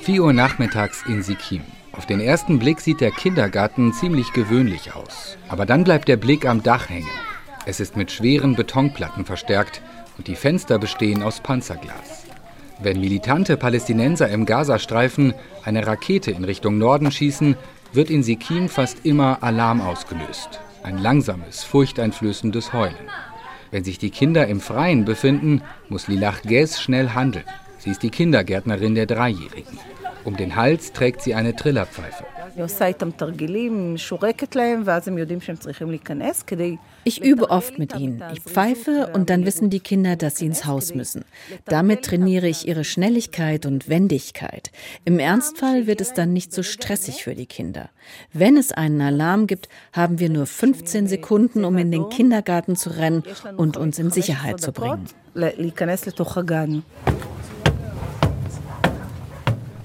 4 0.00 0.22
Uhr 0.24 0.32
nachmittags 0.32 1.04
in 1.06 1.22
Sikim. 1.22 1.62
Auf 1.92 2.06
den 2.06 2.18
ersten 2.18 2.58
Blick 2.58 2.80
sieht 2.80 3.00
der 3.00 3.12
Kindergarten 3.12 3.92
ziemlich 3.92 4.32
gewöhnlich 4.32 4.94
aus. 4.94 5.36
Aber 5.48 5.66
dann 5.66 5.84
bleibt 5.84 6.08
der 6.08 6.16
Blick 6.16 6.46
am 6.46 6.64
Dach 6.64 6.88
hängen. 6.88 7.06
Es 7.64 7.78
ist 7.78 7.96
mit 7.96 8.10
schweren 8.10 8.56
Betonplatten 8.56 9.24
verstärkt 9.24 9.80
und 10.16 10.26
die 10.26 10.36
Fenster 10.36 10.80
bestehen 10.80 11.22
aus 11.22 11.40
Panzerglas. 11.40 12.24
Wenn 12.80 13.00
militante 13.00 13.56
Palästinenser 13.56 14.28
im 14.30 14.46
Gazastreifen 14.46 15.32
eine 15.64 15.86
Rakete 15.86 16.32
in 16.32 16.42
Richtung 16.42 16.78
Norden 16.78 17.12
schießen, 17.12 17.56
wird 17.92 18.10
in 18.10 18.24
Sikim 18.24 18.68
fast 18.68 19.06
immer 19.06 19.42
Alarm 19.42 19.80
ausgelöst. 19.80 20.60
Ein 20.88 21.02
langsames, 21.02 21.64
furchteinflößendes 21.64 22.72
Heulen. 22.72 23.10
Wenn 23.70 23.84
sich 23.84 23.98
die 23.98 24.08
Kinder 24.08 24.46
im 24.46 24.58
Freien 24.58 25.04
befinden, 25.04 25.60
muss 25.90 26.08
Lilach 26.08 26.40
Ges 26.40 26.80
schnell 26.80 27.10
handeln. 27.10 27.44
Sie 27.76 27.90
ist 27.90 28.02
die 28.02 28.08
Kindergärtnerin 28.08 28.94
der 28.94 29.04
Dreijährigen. 29.04 29.78
Um 30.28 30.36
den 30.36 30.56
Hals 30.56 30.92
trägt 30.92 31.22
sie 31.22 31.34
eine 31.34 31.56
Trillerpfeife. 31.56 32.22
Ich 37.04 37.24
übe 37.24 37.48
oft 37.48 37.78
mit 37.78 37.96
ihnen. 37.96 38.22
Ich 38.34 38.40
pfeife 38.40 39.10
und 39.14 39.30
dann 39.30 39.46
wissen 39.46 39.70
die 39.70 39.80
Kinder, 39.80 40.16
dass 40.16 40.36
sie 40.36 40.44
ins 40.44 40.66
Haus 40.66 40.94
müssen. 40.94 41.24
Damit 41.64 42.04
trainiere 42.04 42.46
ich 42.46 42.68
ihre 42.68 42.84
Schnelligkeit 42.84 43.64
und 43.64 43.88
Wendigkeit. 43.88 44.70
Im 45.06 45.18
Ernstfall 45.18 45.86
wird 45.86 46.02
es 46.02 46.12
dann 46.12 46.34
nicht 46.34 46.52
so 46.52 46.62
stressig 46.62 47.24
für 47.24 47.34
die 47.34 47.46
Kinder. 47.46 47.88
Wenn 48.34 48.58
es 48.58 48.70
einen 48.70 49.00
Alarm 49.00 49.46
gibt, 49.46 49.70
haben 49.94 50.18
wir 50.18 50.28
nur 50.28 50.44
15 50.44 51.06
Sekunden, 51.06 51.64
um 51.64 51.78
in 51.78 51.90
den 51.90 52.10
Kindergarten 52.10 52.76
zu 52.76 52.90
rennen 52.90 53.22
und 53.56 53.78
uns 53.78 53.98
in 53.98 54.10
Sicherheit 54.10 54.60
zu 54.60 54.72
bringen. 54.72 55.06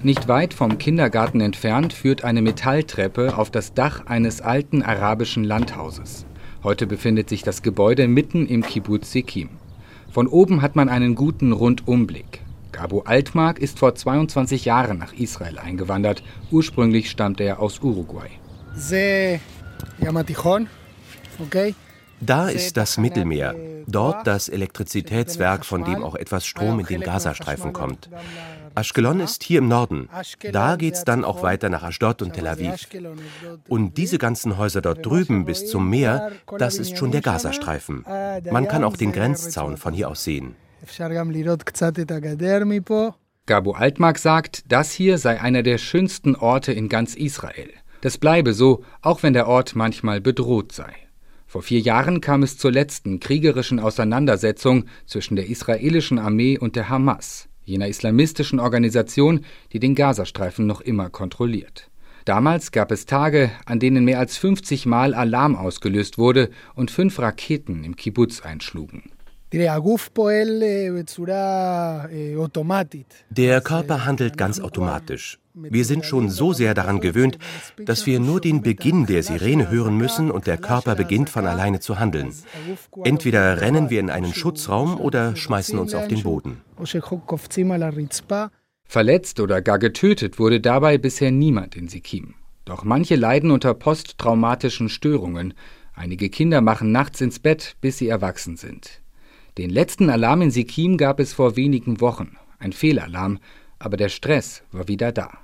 Nicht 0.04 0.28
weit 0.28 0.52
vom 0.52 0.76
Kindergarten 0.76 1.40
entfernt 1.40 1.94
führt 1.94 2.24
eine 2.24 2.42
Metalltreppe 2.42 3.38
auf 3.38 3.50
das 3.50 3.72
Dach 3.72 4.04
eines 4.04 4.42
alten 4.42 4.82
arabischen 4.82 5.44
Landhauses. 5.44 6.26
Heute 6.62 6.86
befindet 6.86 7.30
sich 7.30 7.42
das 7.42 7.62
Gebäude 7.62 8.06
mitten 8.06 8.46
im 8.46 8.60
Kibbutz 8.60 9.12
Sekim. 9.12 9.48
Von 10.12 10.26
oben 10.26 10.60
hat 10.60 10.76
man 10.76 10.90
einen 10.90 11.14
guten 11.14 11.52
Rundumblick. 11.52 12.42
Gabo 12.70 13.00
Altmark 13.06 13.58
ist 13.58 13.78
vor 13.78 13.94
22 13.94 14.66
Jahren 14.66 14.98
nach 14.98 15.14
Israel 15.14 15.58
eingewandert. 15.58 16.22
Ursprünglich 16.50 17.08
stammt 17.08 17.40
er 17.40 17.60
aus 17.60 17.78
Uruguay. 17.78 18.28
Da 22.20 22.48
ist 22.48 22.76
das 22.76 22.98
Mittelmeer, 22.98 23.54
dort 23.86 24.26
das 24.26 24.50
Elektrizitätswerk, 24.50 25.64
von 25.64 25.82
dem 25.82 26.02
auch 26.02 26.14
etwas 26.14 26.46
Strom 26.46 26.80
in 26.80 26.86
den 26.86 27.00
Gazastreifen 27.00 27.72
kommt. 27.72 28.10
Ashkelon 28.74 29.20
ist 29.20 29.44
hier 29.44 29.58
im 29.58 29.68
Norden. 29.68 30.08
Da 30.52 30.76
geht's 30.76 31.04
dann 31.04 31.24
auch 31.24 31.42
weiter 31.42 31.68
nach 31.68 31.84
Ashdod 31.84 32.22
und 32.22 32.32
Tel 32.32 32.46
Aviv. 32.46 32.88
Und 33.68 33.96
diese 33.96 34.18
ganzen 34.18 34.58
Häuser 34.58 34.80
dort 34.82 35.06
drüben 35.06 35.44
bis 35.44 35.66
zum 35.68 35.88
Meer, 35.88 36.32
das 36.58 36.78
ist 36.78 36.98
schon 36.98 37.12
der 37.12 37.20
Gazastreifen. 37.20 38.04
Man 38.50 38.66
kann 38.66 38.84
auch 38.84 38.96
den 38.96 39.12
Grenzzaun 39.12 39.76
von 39.76 39.94
hier 39.94 40.08
aus 40.08 40.24
sehen. 40.24 40.56
Gabo 43.46 43.72
Altmark 43.72 44.18
sagt, 44.18 44.64
das 44.72 44.90
hier 44.90 45.18
sei 45.18 45.40
einer 45.40 45.62
der 45.62 45.78
schönsten 45.78 46.34
Orte 46.34 46.72
in 46.72 46.88
ganz 46.88 47.14
Israel. 47.14 47.70
Das 48.00 48.18
bleibe 48.18 48.54
so, 48.54 48.84
auch 49.02 49.22
wenn 49.22 49.34
der 49.34 49.46
Ort 49.46 49.76
manchmal 49.76 50.20
bedroht 50.20 50.72
sei. 50.72 50.92
Vor 51.46 51.62
vier 51.62 51.80
Jahren 51.80 52.20
kam 52.20 52.42
es 52.42 52.58
zur 52.58 52.72
letzten 52.72 53.20
kriegerischen 53.20 53.78
Auseinandersetzung 53.78 54.86
zwischen 55.06 55.36
der 55.36 55.48
israelischen 55.48 56.18
Armee 56.18 56.58
und 56.58 56.74
der 56.74 56.88
Hamas 56.88 57.48
jener 57.64 57.88
islamistischen 57.88 58.60
Organisation, 58.60 59.44
die 59.72 59.80
den 59.80 59.94
Gazastreifen 59.94 60.66
noch 60.66 60.80
immer 60.80 61.10
kontrolliert. 61.10 61.90
Damals 62.24 62.72
gab 62.72 62.90
es 62.90 63.04
Tage, 63.04 63.50
an 63.66 63.80
denen 63.80 64.04
mehr 64.04 64.18
als 64.18 64.38
50 64.38 64.86
Mal 64.86 65.12
Alarm 65.12 65.56
ausgelöst 65.56 66.16
wurde 66.16 66.50
und 66.74 66.90
fünf 66.90 67.18
Raketen 67.18 67.84
im 67.84 67.96
Kibbutz 67.96 68.40
einschlugen. 68.40 69.10
Der 73.28 73.60
Körper 73.60 74.04
handelt 74.04 74.36
ganz 74.36 74.58
automatisch. 74.58 75.38
Wir 75.56 75.84
sind 75.84 76.04
schon 76.04 76.30
so 76.30 76.52
sehr 76.52 76.74
daran 76.74 77.00
gewöhnt, 77.00 77.38
dass 77.84 78.06
wir 78.06 78.18
nur 78.18 78.40
den 78.40 78.60
Beginn 78.60 79.06
der 79.06 79.22
Sirene 79.22 79.70
hören 79.70 79.96
müssen 79.96 80.32
und 80.32 80.48
der 80.48 80.58
Körper 80.58 80.96
beginnt 80.96 81.30
von 81.30 81.46
alleine 81.46 81.78
zu 81.78 82.00
handeln. 82.00 82.34
Entweder 83.04 83.60
rennen 83.60 83.88
wir 83.88 84.00
in 84.00 84.10
einen 84.10 84.34
Schutzraum 84.34 84.98
oder 84.98 85.36
schmeißen 85.36 85.78
uns 85.78 85.94
auf 85.94 86.08
den 86.08 86.24
Boden. 86.24 86.60
Verletzt 88.84 89.38
oder 89.38 89.62
gar 89.62 89.78
getötet 89.78 90.40
wurde 90.40 90.60
dabei 90.60 90.98
bisher 90.98 91.30
niemand 91.30 91.76
in 91.76 91.86
Sikim. 91.86 92.34
Doch 92.64 92.82
manche 92.82 93.14
leiden 93.14 93.52
unter 93.52 93.74
posttraumatischen 93.74 94.88
Störungen. 94.88 95.54
Einige 95.94 96.30
Kinder 96.30 96.62
machen 96.62 96.90
nachts 96.90 97.20
ins 97.20 97.38
Bett, 97.38 97.76
bis 97.80 97.98
sie 97.98 98.08
erwachsen 98.08 98.56
sind. 98.56 99.02
Den 99.56 99.70
letzten 99.70 100.10
Alarm 100.10 100.42
in 100.42 100.50
Sikim 100.50 100.96
gab 100.96 101.20
es 101.20 101.32
vor 101.32 101.54
wenigen 101.54 102.00
Wochen. 102.00 102.36
Ein 102.58 102.72
Fehlalarm, 102.72 103.38
aber 103.78 103.96
der 103.96 104.08
Stress 104.08 104.64
war 104.72 104.88
wieder 104.88 105.12
da. 105.12 105.43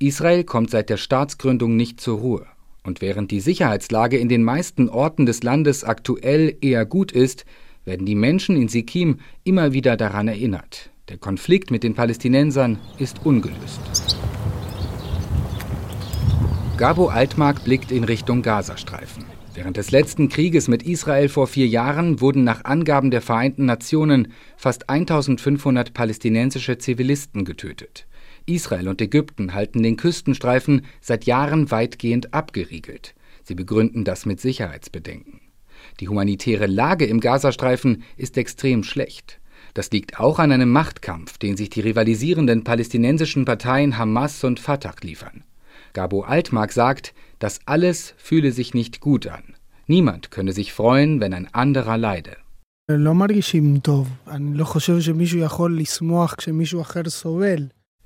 Israel 0.00 0.44
kommt 0.44 0.70
seit 0.70 0.90
der 0.90 0.96
Staatsgründung 0.96 1.74
nicht 1.74 2.00
zur 2.00 2.18
Ruhe. 2.18 2.46
Und 2.84 3.00
während 3.00 3.32
die 3.32 3.40
Sicherheitslage 3.40 4.16
in 4.16 4.28
den 4.28 4.44
meisten 4.44 4.88
Orten 4.88 5.26
des 5.26 5.42
Landes 5.42 5.82
aktuell 5.82 6.56
eher 6.60 6.86
gut 6.86 7.10
ist, 7.10 7.44
werden 7.84 8.06
die 8.06 8.14
Menschen 8.14 8.54
in 8.54 8.68
Sikkim 8.68 9.18
immer 9.42 9.72
wieder 9.72 9.96
daran 9.96 10.28
erinnert. 10.28 10.90
Der 11.08 11.18
Konflikt 11.18 11.72
mit 11.72 11.82
den 11.82 11.94
Palästinensern 11.94 12.78
ist 12.98 13.26
ungelöst. 13.26 13.80
Gabo 16.76 17.08
Altmark 17.08 17.64
blickt 17.64 17.90
in 17.90 18.04
Richtung 18.04 18.42
Gazastreifen. 18.42 19.24
Während 19.54 19.76
des 19.76 19.90
letzten 19.90 20.28
Krieges 20.28 20.68
mit 20.68 20.84
Israel 20.84 21.28
vor 21.28 21.48
vier 21.48 21.66
Jahren 21.66 22.20
wurden 22.20 22.44
nach 22.44 22.64
Angaben 22.64 23.10
der 23.10 23.22
Vereinten 23.22 23.64
Nationen 23.64 24.28
fast 24.56 24.88
1500 24.88 25.92
palästinensische 25.92 26.78
Zivilisten 26.78 27.44
getötet. 27.44 28.06
Israel 28.48 28.88
und 28.88 29.00
Ägypten 29.00 29.54
halten 29.54 29.82
den 29.82 29.96
Küstenstreifen 29.96 30.86
seit 31.00 31.24
Jahren 31.24 31.70
weitgehend 31.70 32.34
abgeriegelt. 32.34 33.14
Sie 33.44 33.54
begründen 33.54 34.04
das 34.04 34.26
mit 34.26 34.40
Sicherheitsbedenken. 34.40 35.40
Die 36.00 36.08
humanitäre 36.08 36.66
Lage 36.66 37.06
im 37.06 37.20
Gazastreifen 37.20 38.02
ist 38.16 38.36
extrem 38.36 38.82
schlecht. 38.82 39.40
Das 39.74 39.90
liegt 39.90 40.18
auch 40.18 40.38
an 40.38 40.52
einem 40.52 40.70
Machtkampf, 40.70 41.38
den 41.38 41.56
sich 41.56 41.70
die 41.70 41.80
rivalisierenden 41.80 42.64
palästinensischen 42.64 43.44
Parteien 43.44 43.98
Hamas 43.98 44.42
und 44.44 44.60
Fatah 44.60 44.94
liefern. 45.02 45.44
Gabo 45.92 46.22
Altmark 46.22 46.72
sagt, 46.72 47.14
das 47.38 47.60
alles 47.66 48.14
fühle 48.16 48.52
sich 48.52 48.74
nicht 48.74 49.00
gut 49.00 49.26
an. 49.26 49.54
Niemand 49.86 50.30
könne 50.30 50.52
sich 50.52 50.72
freuen, 50.72 51.20
wenn 51.20 51.32
ein 51.32 51.48
anderer 51.52 51.96
leide. 51.96 52.36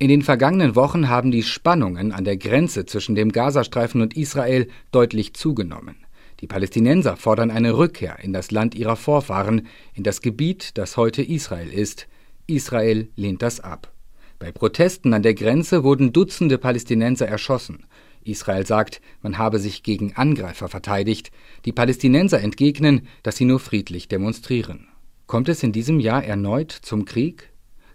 In 0.03 0.09
den 0.09 0.23
vergangenen 0.23 0.75
Wochen 0.75 1.09
haben 1.09 1.31
die 1.31 1.45
Spannungen 1.45 2.11
an 2.11 2.25
der 2.25 2.37
Grenze 2.37 2.87
zwischen 2.87 3.15
dem 3.15 3.31
Gazastreifen 3.31 4.03
und 4.03 4.17
Israel 4.17 4.67
deutlich 4.91 5.33
zugenommen. 5.35 5.95
Die 6.41 6.49
Palästinenser 6.49 7.17
fordern 7.17 7.53
eine 7.53 7.79
Rückkehr 7.79 8.19
in 8.21 8.33
das 8.33 8.51
Land 8.51 8.75
ihrer 8.75 8.97
Vorfahren, 8.97 9.69
in 9.95 10.03
das 10.03 10.21
Gebiet, 10.21 10.77
das 10.77 10.97
heute 10.97 11.23
Israel 11.23 11.73
ist. 11.73 12.09
Israel 12.49 13.11
lehnt 13.15 13.43
das 13.43 13.61
ab. 13.61 13.93
Bei 14.41 14.51
Protesten 14.51 15.15
an 15.15 15.23
der 15.23 15.35
Grenze 15.35 15.85
wurden 15.85 16.13
Dutzende 16.13 16.59
Palästinenser 16.59 17.29
erschossen. 17.29 17.87
Israel 18.25 18.67
sagt, 18.67 19.01
man 19.21 19.39
habe 19.39 19.61
sich 19.61 19.85
gegen 19.85 20.17
Angreifer 20.17 20.67
verteidigt. 20.67 21.31
Die 21.65 21.71
Palästinenser 21.71 22.41
entgegnen, 22.41 23.07
dass 23.23 23.37
sie 23.37 23.45
nur 23.45 23.61
friedlich 23.61 24.09
demonstrieren. 24.09 24.89
Kommt 25.29 25.49
es 25.49 25.63
in 25.63 25.71
diesem 25.71 26.01
Jahr 26.01 26.25
erneut 26.25 26.73
zum 26.73 27.05
Krieg? 27.05 27.52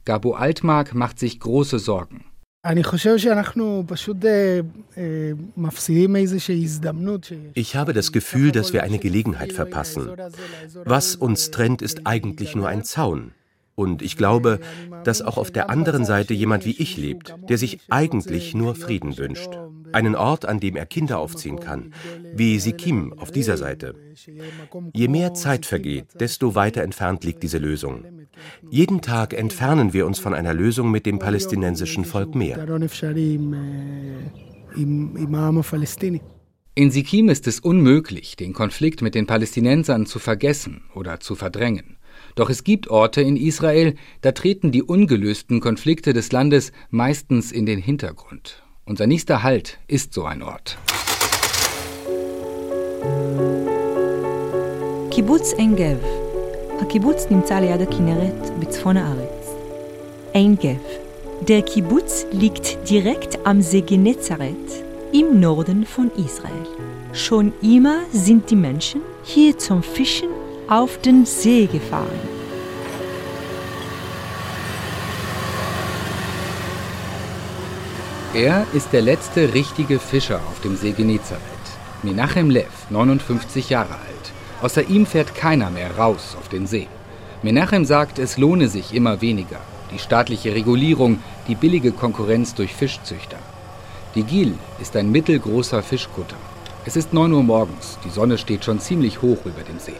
Gabo 0.07 0.35
Altmark 0.35 0.95
macht 0.95 1.19
sich 1.19 1.37
große 1.37 1.79
Sorgen. 1.79 2.23
Ich 7.53 7.75
habe 7.75 7.93
das 7.93 8.11
Gefühl, 8.13 8.51
dass 8.53 8.71
wir 8.71 8.83
eine 8.83 8.99
Gelegenheit 8.99 9.51
verpassen. 9.51 10.09
Was 10.85 11.17
uns 11.17 11.51
trennt, 11.51 11.81
ist 11.81 12.07
eigentlich 12.07 12.55
nur 12.55 12.69
ein 12.69 12.85
Zaun. 12.85 13.31
Und 13.75 14.01
ich 14.01 14.15
glaube, 14.15 14.61
dass 15.03 15.21
auch 15.21 15.37
auf 15.37 15.51
der 15.51 15.69
anderen 15.69 16.05
Seite 16.05 16.33
jemand 16.33 16.63
wie 16.63 16.77
ich 16.81 16.95
lebt, 16.95 17.35
der 17.49 17.57
sich 17.57 17.81
eigentlich 17.89 18.55
nur 18.55 18.75
Frieden 18.75 19.17
wünscht. 19.17 19.49
Einen 19.91 20.15
Ort, 20.15 20.45
an 20.45 20.61
dem 20.61 20.77
er 20.77 20.85
Kinder 20.85 21.19
aufziehen 21.19 21.59
kann, 21.59 21.93
wie 22.33 22.59
Sikim 22.59 23.11
auf 23.19 23.31
dieser 23.31 23.57
Seite. 23.57 23.93
Je 24.93 25.09
mehr 25.09 25.33
Zeit 25.33 25.65
vergeht, 25.65 26.07
desto 26.17 26.55
weiter 26.55 26.81
entfernt 26.81 27.25
liegt 27.25 27.43
diese 27.43 27.57
Lösung. 27.57 28.05
Jeden 28.69 29.01
Tag 29.01 29.33
entfernen 29.33 29.93
wir 29.93 30.05
uns 30.05 30.19
von 30.19 30.33
einer 30.33 30.53
Lösung 30.53 30.91
mit 30.91 31.05
dem 31.05 31.19
palästinensischen 31.19 32.05
Volk 32.05 32.35
mehr. 32.35 32.57
In 36.75 36.91
Sikkim 36.91 37.29
ist 37.29 37.47
es 37.47 37.59
unmöglich, 37.59 38.35
den 38.35 38.53
Konflikt 38.53 39.01
mit 39.01 39.15
den 39.15 39.25
Palästinensern 39.25 40.05
zu 40.05 40.19
vergessen 40.19 40.83
oder 40.93 41.19
zu 41.19 41.35
verdrängen. 41.35 41.97
Doch 42.35 42.51
es 42.51 42.63
gibt 42.63 42.87
Orte 42.87 43.21
in 43.21 43.35
Israel, 43.35 43.95
da 44.21 44.31
treten 44.31 44.71
die 44.71 44.83
ungelösten 44.83 45.59
Konflikte 45.59 46.13
des 46.13 46.31
Landes 46.31 46.71
meistens 46.91 47.51
in 47.51 47.65
den 47.65 47.79
Hintergrund. 47.79 48.63
Unser 48.85 49.07
nächster 49.07 49.41
Halt 49.43 49.79
ist 49.87 50.13
so 50.13 50.25
ein 50.25 50.43
Ort. 50.43 50.77
Kibbutz 55.09 55.53
Engev 55.53 55.97
הקיבוץ 56.80 57.26
נמצא 57.30 57.54
ליד 57.54 57.80
הכנרת 57.80 58.58
בצפון 58.58 58.96
הארץ. 58.96 59.54
עין 60.32 60.54
גב. 60.54 61.02
Der 61.48 61.62
Kibbutz 61.62 62.24
liegt 62.30 62.88
direkt 62.88 63.32
am 63.44 63.62
See 63.62 63.80
Genezareth 63.80 64.84
im 65.12 65.40
Norden 65.40 65.84
von 65.84 66.08
Israel. 66.26 66.66
Schon 67.12 67.52
immer 67.60 67.98
sind 68.12 68.48
die 68.50 68.60
Menschen 68.68 69.00
hier 69.24 69.58
zum 69.58 69.82
Fischen 69.82 70.28
auf 70.68 70.98
den 70.98 71.26
See 71.26 71.66
gefahren. 71.66 72.22
Er 78.34 78.64
ist 78.72 78.92
der 78.92 79.02
letzte 79.02 79.52
richtige 79.52 79.98
Fischer 79.98 80.40
auf 80.48 80.60
dem 80.60 80.76
See 80.76 80.92
Genezareth. 80.92 81.66
Menachem 82.04 82.50
Lev, 82.50 82.72
59 82.90 83.68
Jahre 83.68 83.94
alt. 83.94 84.26
Außer 84.61 84.89
ihm 84.89 85.05
fährt 85.05 85.35
keiner 85.35 85.69
mehr 85.69 85.97
raus 85.97 86.35
auf 86.39 86.49
den 86.49 86.67
See. 86.67 86.87
Menachem 87.43 87.85
sagt, 87.85 88.17
es 88.19 88.37
lohne 88.37 88.67
sich 88.67 88.93
immer 88.93 89.21
weniger. 89.21 89.59
Die 89.93 89.99
staatliche 89.99 90.53
Regulierung, 90.55 91.19
die 91.47 91.55
billige 91.55 91.91
Konkurrenz 91.91 92.55
durch 92.55 92.73
Fischzüchter. 92.73 93.37
Die 94.15 94.23
Gil 94.23 94.55
ist 94.81 94.95
ein 94.95 95.11
mittelgroßer 95.11 95.83
Fischkutter. 95.83 96.35
Es 96.85 96.95
ist 96.95 97.13
9 97.13 97.31
Uhr 97.33 97.43
morgens, 97.43 97.99
die 98.03 98.09
Sonne 98.09 98.37
steht 98.37 98.65
schon 98.65 98.79
ziemlich 98.79 99.21
hoch 99.21 99.45
über 99.45 99.61
dem 99.61 99.79
See. 99.79 99.93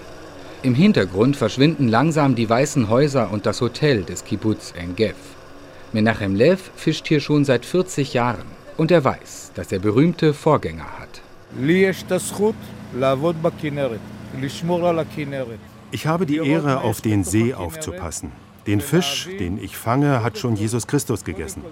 Im 0.63 0.74
Hintergrund 0.74 1.36
verschwinden 1.36 1.88
langsam 1.88 2.34
die 2.34 2.50
weißen 2.50 2.89
Häuser 2.89 3.32
und 3.32 3.46
das 3.46 3.62
Hotel 3.62 4.04
des 4.04 4.26
Kibbutz 4.26 4.74
Engev. 4.76 5.15
Menachem 5.93 6.36
Lev 6.36 6.72
fischt 6.76 7.08
hier 7.08 7.20
schon 7.20 7.46
seit 7.46 7.65
40 7.65 8.13
Jahren 8.13 8.48
und 8.76 8.89
er 8.89 9.04
weiß, 9.04 9.52
dass 9.54 9.72
er 9.72 9.80
berühmte 9.80 10.34
Vorgänger 10.34 11.00
hat. 11.00 11.22
Ich 15.92 16.08
habe 16.08 16.26
die 16.26 16.38
Ehre, 16.38 16.82
auf 16.82 17.02
den 17.02 17.24
See 17.24 17.54
aufzupassen. 17.54 18.32
Den 18.68 18.82
Fisch, 18.82 19.30
den 19.40 19.63
ich 19.63 19.78
fange, 19.78 20.24
hat 20.24 20.38
schon 20.38 20.56
Jesus 20.58 20.88
Christus 20.88 21.24
gegessen. 21.24 21.63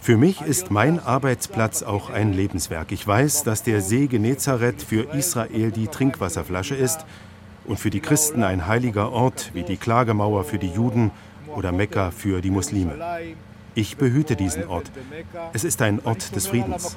Für 0.00 0.16
mich 0.16 0.40
ist 0.40 0.70
mein 0.70 0.98
Arbeitsplatz 0.98 1.82
auch 1.82 2.10
ein 2.10 2.32
Lebenswerk. 2.32 2.92
Ich 2.92 3.06
weiß, 3.06 3.42
dass 3.42 3.62
der 3.62 3.82
See 3.82 4.06
Genezareth 4.06 4.82
für 4.82 5.12
Israel 5.14 5.70
die 5.72 5.88
Trinkwasserflasche 5.88 6.74
ist 6.74 7.04
und 7.64 7.78
für 7.78 7.90
die 7.90 8.00
Christen 8.00 8.42
ein 8.42 8.66
heiliger 8.66 9.12
Ort 9.12 9.50
wie 9.52 9.62
die 9.62 9.76
Klagemauer 9.76 10.44
für 10.44 10.58
die 10.58 10.70
Juden 10.70 11.10
oder 11.54 11.72
Mekka 11.72 12.10
für 12.10 12.40
die 12.40 12.50
Muslime. 12.50 12.94
Ich 13.74 13.98
behüte 13.98 14.36
diesen 14.36 14.66
Ort. 14.68 14.90
Es 15.52 15.64
ist 15.64 15.82
ein 15.82 16.00
Ort 16.04 16.34
des 16.34 16.46
Friedens. 16.46 16.96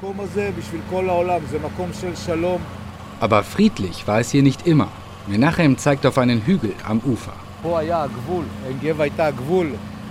Aber 3.19 3.43
friedlich 3.43 4.07
war 4.07 4.19
es 4.19 4.31
hier 4.31 4.43
nicht 4.43 4.65
immer. 4.65 4.87
Menachem 5.27 5.77
zeigt 5.77 6.05
auf 6.05 6.17
einen 6.17 6.45
Hügel 6.45 6.73
am 6.87 6.99
Ufer. 7.05 7.33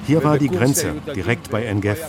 Hier 0.07 0.25
war 0.25 0.39
die 0.39 0.49
Grenze, 0.49 0.95
direkt 1.15 1.51
bei 1.51 1.65
Engev. 1.65 2.01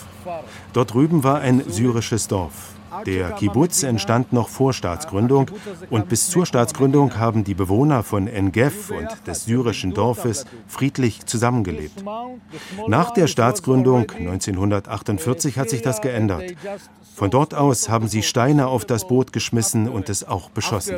Dort 0.74 0.94
drüben 0.94 1.24
war 1.24 1.40
ein 1.40 1.64
syrisches 1.68 2.28
Dorf. 2.28 2.79
Der 3.06 3.32
Kibbutz 3.32 3.84
entstand 3.84 4.34
noch 4.34 4.50
vor 4.50 4.74
Staatsgründung 4.74 5.52
und 5.90 6.10
bis 6.10 6.30
zur 6.30 6.46
Staatsgründung 6.46 7.18
haben 7.18 7.44
die 7.44 7.54
Bewohner 7.54 8.04
von 8.04 8.28
Engev 8.28 8.92
und 8.92 9.28
des 9.28 9.46
syrischen 9.46 9.94
Dorfes 9.94 10.46
friedlich 10.68 11.26
zusammengelebt. 11.26 12.04
Nach 12.88 13.12
der 13.12 13.28
Staatsgründung 13.28 14.12
1948 14.12 15.58
hat 15.58 15.70
sich 15.70 15.82
das 15.82 16.02
geändert. 16.02 16.44
Von 17.16 17.30
dort 17.30 17.54
aus 17.54 17.90
haben 17.90 18.08
sie 18.08 18.24
Steine 18.24 18.68
auf 18.68 18.86
das 18.86 19.08
Boot 19.08 19.34
geschmissen 19.34 19.90
und 19.90 20.10
es 20.10 20.28
auch 20.28 20.50
beschossen. 20.50 20.96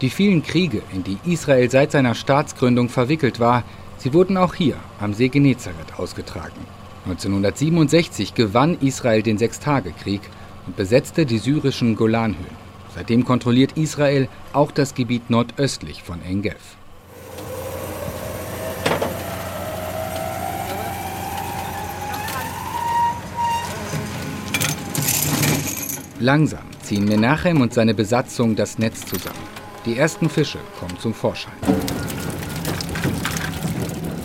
Die 0.00 0.10
vielen 0.10 0.42
Kriege, 0.42 0.82
in 0.94 1.04
die 1.04 1.18
Israel 1.26 1.70
seit 1.70 1.92
seiner 1.92 2.14
Staatsgründung 2.14 2.88
verwickelt 2.88 3.38
war, 3.38 3.64
sie 3.98 4.14
wurden 4.14 4.38
auch 4.38 4.54
hier 4.54 4.76
am 4.98 5.12
See 5.12 5.28
Genezareth 5.28 5.98
ausgetragen. 5.98 6.79
1967 7.06 8.34
gewann 8.34 8.76
Israel 8.80 9.22
den 9.22 9.38
Sechstagekrieg 9.38 10.20
und 10.66 10.76
besetzte 10.76 11.24
die 11.24 11.38
syrischen 11.38 11.96
Golanhöhen. 11.96 12.60
Seitdem 12.94 13.24
kontrolliert 13.24 13.76
Israel 13.76 14.28
auch 14.52 14.70
das 14.70 14.94
Gebiet 14.94 15.30
nordöstlich 15.30 16.02
von 16.02 16.20
Engev. 16.22 16.58
Langsam 26.18 26.64
ziehen 26.82 27.06
Menachem 27.06 27.62
und 27.62 27.72
seine 27.72 27.94
Besatzung 27.94 28.54
das 28.54 28.78
Netz 28.78 29.06
zusammen. 29.06 29.38
Die 29.86 29.96
ersten 29.96 30.28
Fische 30.28 30.58
kommen 30.78 30.98
zum 30.98 31.14
Vorschein. 31.14 31.54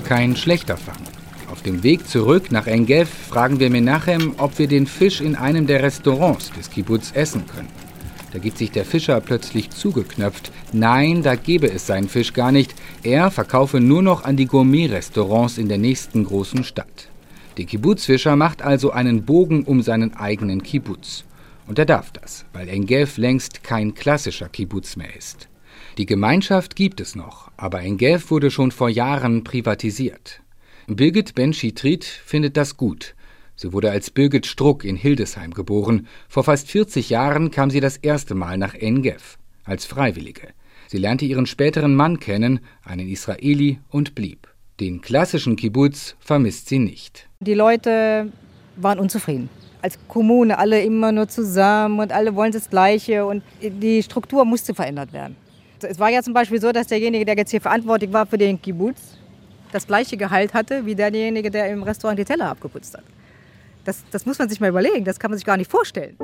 Kein 0.04 0.36
schlechter 0.36 0.76
Fang 0.76 1.15
dem 1.66 1.82
Weg 1.84 2.08
zurück 2.08 2.52
nach 2.52 2.68
Engev 2.68 3.10
fragen 3.10 3.60
wir 3.60 3.70
Menachem, 3.70 4.36
ob 4.38 4.60
wir 4.60 4.68
den 4.68 4.86
Fisch 4.86 5.20
in 5.20 5.36
einem 5.36 5.66
der 5.66 5.82
Restaurants 5.82 6.52
des 6.52 6.70
Kibbutz 6.70 7.12
essen 7.16 7.46
können. 7.48 7.70
Da 8.32 8.40
gibt 8.40 8.58
sich 8.58 8.70
der 8.70 8.86
Fischer 8.86 9.20
plötzlich 9.22 9.72
zugeknöpft. 9.72 10.52
Nein, 10.74 11.24
da 11.24 11.36
gebe 11.36 11.72
es 11.72 11.88
seinen 11.88 12.10
Fisch 12.10 12.34
gar 12.34 12.52
nicht. 12.52 12.76
Er 13.02 13.32
verkaufe 13.32 13.80
nur 13.80 14.04
noch 14.04 14.26
an 14.26 14.36
die 14.36 14.46
Gourmet-Restaurants 14.46 15.58
in 15.58 15.68
der 15.68 15.78
nächsten 15.78 16.26
großen 16.26 16.64
Stadt. 16.64 17.10
Der 17.58 17.66
Kibbutzfischer 17.66 18.36
macht 18.36 18.62
also 18.62 18.92
einen 18.92 19.24
Bogen 19.24 19.64
um 19.64 19.82
seinen 19.82 20.14
eigenen 20.16 20.62
Kibbutz. 20.62 21.24
Und 21.66 21.80
er 21.80 21.86
darf 21.86 22.12
das, 22.12 22.46
weil 22.54 22.70
Engev 22.70 23.18
längst 23.18 23.64
kein 23.64 23.96
klassischer 23.96 24.50
Kibbutz 24.50 24.98
mehr 24.98 25.16
ist. 25.16 25.48
Die 25.98 26.06
Gemeinschaft 26.06 26.76
gibt 26.76 27.00
es 27.00 27.16
noch, 27.16 27.50
aber 27.58 27.82
Engev 27.82 28.30
wurde 28.30 28.52
schon 28.52 28.72
vor 28.72 28.90
Jahren 28.90 29.44
privatisiert. 29.44 30.42
Birgit 30.88 31.34
Ben-Schitrit 31.34 32.04
findet 32.04 32.58
das 32.58 32.78
gut. 32.78 33.16
Sie 33.56 33.74
wurde 33.74 33.90
als 33.90 34.12
Birgit 34.12 34.46
Struck 34.46 34.84
in 34.84 34.96
Hildesheim 34.96 35.52
geboren. 35.52 36.08
Vor 36.30 36.44
fast 36.44 36.70
40 36.70 37.10
Jahren 37.10 37.50
kam 37.50 37.72
sie 37.72 37.80
das 37.80 37.98
erste 37.98 38.36
Mal 38.36 38.60
nach 38.60 38.76
Engev 38.76 39.38
als 39.64 39.86
Freiwillige. 39.86 40.50
Sie 40.88 40.98
lernte 40.98 41.26
ihren 41.26 41.48
späteren 41.48 41.96
Mann 41.96 42.20
kennen, 42.20 42.60
einen 42.84 43.08
Israeli, 43.10 43.80
und 43.90 44.14
blieb. 44.14 44.48
Den 44.80 45.02
klassischen 45.02 45.56
Kibbutz 45.56 46.16
vermisst 46.20 46.70
sie 46.70 46.78
nicht. 46.78 47.28
Die 47.40 47.56
Leute 47.56 48.32
waren 48.76 49.00
unzufrieden. 49.00 49.50
Als 49.82 49.98
Kommune 50.08 50.60
alle 50.60 50.84
immer 50.84 51.12
nur 51.12 51.28
zusammen 51.28 52.00
und 52.00 52.12
alle 52.12 52.36
wollen 52.36 52.52
das 52.52 52.70
Gleiche 52.70 53.26
und 53.26 53.42
die 53.60 54.04
Struktur 54.04 54.46
musste 54.46 54.76
verändert 54.76 55.14
werden. 55.14 55.36
Es 55.82 55.98
war 55.98 56.10
ja 56.10 56.22
zum 56.22 56.34
Beispiel 56.34 56.62
so, 56.62 56.72
dass 56.72 56.88
derjenige, 56.88 57.26
der 57.26 57.36
jetzt 57.38 57.52
hier 57.52 57.62
verantwortlich 57.62 58.14
war 58.14 58.28
für 58.28 58.38
den 58.38 58.62
Kibbutz, 58.62 59.15
das 59.76 59.88
gleiche 59.88 60.16
Gehalt 60.16 60.54
hatte 60.54 60.86
wie 60.86 60.96
derjenige, 60.96 61.52
der 61.52 61.70
im 61.70 61.84
Restaurant 61.84 62.18
die 62.18 62.26
Teller 62.26 62.50
abgeputzt 62.50 62.96
hat. 62.96 63.04
Das, 63.84 64.04
das 64.10 64.26
muss 64.26 64.40
man 64.40 64.50
sich 64.50 64.60
mal 64.60 64.70
überlegen, 64.70 65.04
das 65.04 65.20
kann 65.20 65.30
man 65.30 65.38
sich 65.38 65.46
gar 65.46 65.58
nicht 65.58 65.70
vorstellen. 65.70 66.16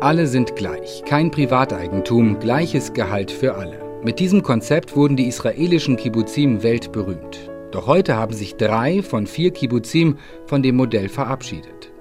Alle 0.00 0.26
sind 0.26 0.56
gleich, 0.56 1.02
kein 1.06 1.30
Privateigentum, 1.30 2.38
gleiches 2.38 2.92
Gehalt 2.92 3.30
für 3.30 3.54
alle. 3.54 3.80
Mit 4.02 4.18
diesem 4.18 4.42
Konzept 4.42 4.94
wurden 4.94 5.16
die 5.16 5.26
israelischen 5.26 5.96
Kibbuzim 5.96 6.62
weltberühmt. 6.62 7.50
Doch 7.70 7.86
heute 7.86 8.16
haben 8.16 8.34
sich 8.34 8.56
drei 8.56 9.02
von 9.02 9.26
vier 9.26 9.52
Kibbuzim 9.52 10.18
von 10.46 10.62
dem 10.62 10.76
Modell 10.76 11.08
verabschiedet. 11.08 11.92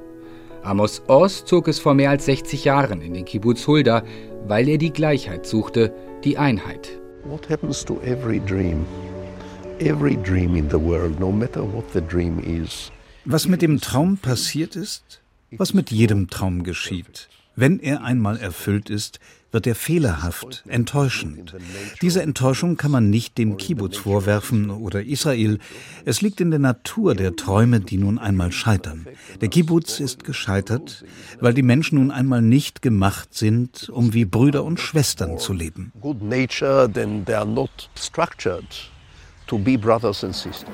Amos 0.62 1.04
Oz 1.08 1.46
zog 1.46 1.68
es 1.68 1.80
vor 1.80 1.94
mehr 1.94 2.10
als 2.10 2.26
60 2.26 2.66
Jahren 2.66 3.02
in 3.02 3.14
den 3.14 3.26
Kibbutz 3.26 3.66
Hulda, 3.68 4.04
weil 4.48 4.68
er 4.68 4.78
die 4.78 4.92
Gleichheit 4.92 5.46
suchte, 5.46 5.94
die 6.24 6.38
Einheit. 6.38 7.00
What 7.26 7.46
happens 7.48 7.84
to 7.86 8.02
every 8.04 8.40
dream? 8.40 8.86
every 9.80 10.16
dream 10.16 10.56
in 10.56 10.70
the 10.70 10.80
world, 10.80 11.20
no 11.20 11.32
matter 11.32 11.64
what 11.64 11.92
the 11.94 12.02
dream 12.02 12.40
is. 12.40 12.92
Was 13.26 13.48
mit 13.48 13.62
dem 13.62 13.80
Traum 13.82 14.18
passiert 14.18 14.76
ist, 14.76 15.22
was 15.52 15.74
mit 15.74 15.92
jedem 15.92 16.30
Traum 16.30 16.64
geschieht. 16.64 17.28
Wenn 17.56 17.80
er 17.80 18.04
einmal 18.04 18.38
erfüllt 18.38 18.90
ist, 18.90 19.20
wird 19.56 19.68
er 19.68 19.74
fehlerhaft, 19.74 20.66
enttäuschend. 20.68 21.56
Diese 22.02 22.22
Enttäuschung 22.22 22.76
kann 22.76 22.92
man 22.92 23.10
nicht 23.10 23.38
dem 23.38 23.56
Kibbutz 23.56 23.96
vorwerfen 23.96 24.70
oder 24.70 25.02
Israel. 25.02 25.60
Es 26.04 26.20
liegt 26.22 26.42
in 26.42 26.52
der 26.52 26.60
Natur 26.60 27.16
der 27.16 27.38
Träume, 27.38 27.80
die 27.80 27.98
nun 27.98 28.20
einmal 28.20 28.52
scheitern. 28.52 29.08
Der 29.40 29.48
Kibbutz 29.48 30.02
ist 30.02 30.26
gescheitert, 30.26 31.06
weil 31.40 31.54
die 31.54 31.64
Menschen 31.64 32.00
nun 32.00 32.12
einmal 32.12 32.42
nicht 32.42 32.82
gemacht 32.82 33.34
sind, 33.34 33.88
um 33.88 34.14
wie 34.14 34.26
Brüder 34.26 34.66
und 34.66 34.78
Schwestern 34.78 35.38
zu 35.38 35.54
leben. 35.54 35.94
Good 36.02 36.22
nature, 36.22 36.92
then 36.92 37.24
they 37.24 37.36
are 37.36 37.48
not 37.48 37.90
structured 37.98 38.68
to 39.48 39.58
be 39.58 39.78
brothers 39.78 40.22
and 40.26 40.36
sisters. 40.36 40.66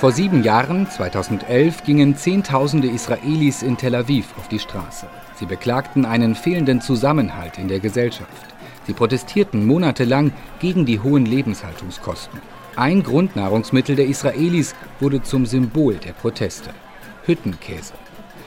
Vor 0.00 0.12
sieben 0.12 0.42
Jahren, 0.42 0.88
2011, 0.88 1.84
gingen 1.84 2.16
Zehntausende 2.16 2.88
Israelis 2.88 3.62
in 3.62 3.76
Tel 3.76 3.94
Aviv 3.94 4.32
auf 4.38 4.48
die 4.48 4.58
Straße. 4.58 5.06
Sie 5.34 5.44
beklagten 5.44 6.06
einen 6.06 6.34
fehlenden 6.34 6.80
Zusammenhalt 6.80 7.58
in 7.58 7.68
der 7.68 7.80
Gesellschaft. 7.80 8.46
Sie 8.86 8.94
protestierten 8.94 9.66
monatelang 9.66 10.32
gegen 10.58 10.86
die 10.86 11.00
hohen 11.00 11.26
Lebenshaltungskosten. 11.26 12.40
Ein 12.76 13.02
Grundnahrungsmittel 13.02 13.94
der 13.94 14.06
Israelis 14.06 14.74
wurde 15.00 15.22
zum 15.22 15.44
Symbol 15.44 15.96
der 15.96 16.12
Proteste. 16.12 16.70
Hüttenkäse. 17.26 17.92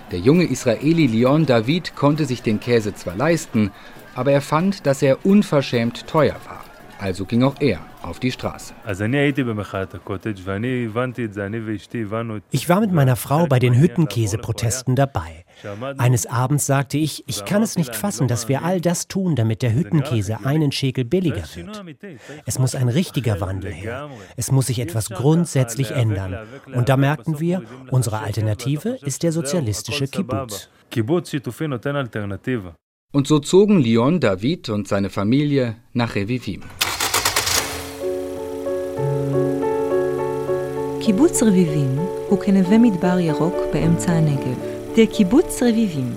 Der 0.09 0.17
junge 0.17 0.45
Israeli 0.45 1.05
Leon 1.05 1.45
David 1.45 1.95
konnte 1.95 2.25
sich 2.25 2.41
den 2.41 2.61
Käse 2.61 2.95
zwar 2.95 3.15
leisten, 3.15 3.69
aber 4.15 4.31
er 4.31 4.41
fand, 4.41 4.87
dass 4.87 5.03
er 5.03 5.23
unverschämt 5.23 6.07
teuer 6.07 6.37
war. 6.47 6.63
Also 6.97 7.25
ging 7.25 7.43
auch 7.43 7.57
er 7.59 7.81
auf 8.03 8.19
die 8.19 8.31
Straße. 8.31 8.73
Ich 12.51 12.69
war 12.69 12.79
mit 12.81 12.91
meiner 12.91 13.15
Frau 13.15 13.47
bei 13.47 13.59
den 13.59 13.79
Hüttenkäseprotesten 13.79 14.95
dabei. 14.95 15.45
Eines 15.97 16.25
Abends 16.25 16.65
sagte 16.65 16.97
ich, 16.97 17.23
ich 17.27 17.45
kann 17.45 17.63
es 17.63 17.77
nicht 17.77 17.95
fassen, 17.95 18.27
dass 18.27 18.49
wir 18.49 18.63
all 18.63 18.81
das 18.81 19.07
tun, 19.07 19.35
damit 19.35 19.61
der 19.61 19.73
Hüttenkäse 19.73 20.45
einen 20.45 20.71
Schekel 20.71 21.05
billiger 21.05 21.43
wird. 21.55 21.83
Es 22.45 22.59
muss 22.59 22.75
ein 22.75 22.89
richtiger 22.89 23.39
Wandel 23.39 23.71
her. 23.71 24.09
Es 24.35 24.51
muss 24.51 24.67
sich 24.67 24.79
etwas 24.79 25.09
grundsätzlich 25.09 25.91
ändern. 25.91 26.37
Und 26.73 26.89
da 26.89 26.97
merkten 26.97 27.39
wir, 27.39 27.63
unsere 27.89 28.19
Alternative 28.19 28.97
ist 29.01 29.23
der 29.23 29.31
sozialistische 29.31 30.07
Kibbutz. 30.07 30.69
Und 33.11 33.27
so 33.27 33.39
zogen 33.39 33.79
Leon 33.79 34.19
David 34.19 34.69
und 34.69 34.87
seine 34.87 35.09
Familie 35.09 35.75
nach 35.93 36.15
Revivim. 36.15 36.61
קיבוץ 41.02 41.42
רביבים 41.42 41.96
הוא 42.28 42.38
כנווה 42.38 42.78
מדבר 42.78 43.18
ירוק 43.18 43.54
באמצע 43.72 44.12
הנגב. 44.12 44.59
Der 44.96 45.07
Kibbutz 45.07 45.62
Revivim, 45.62 46.11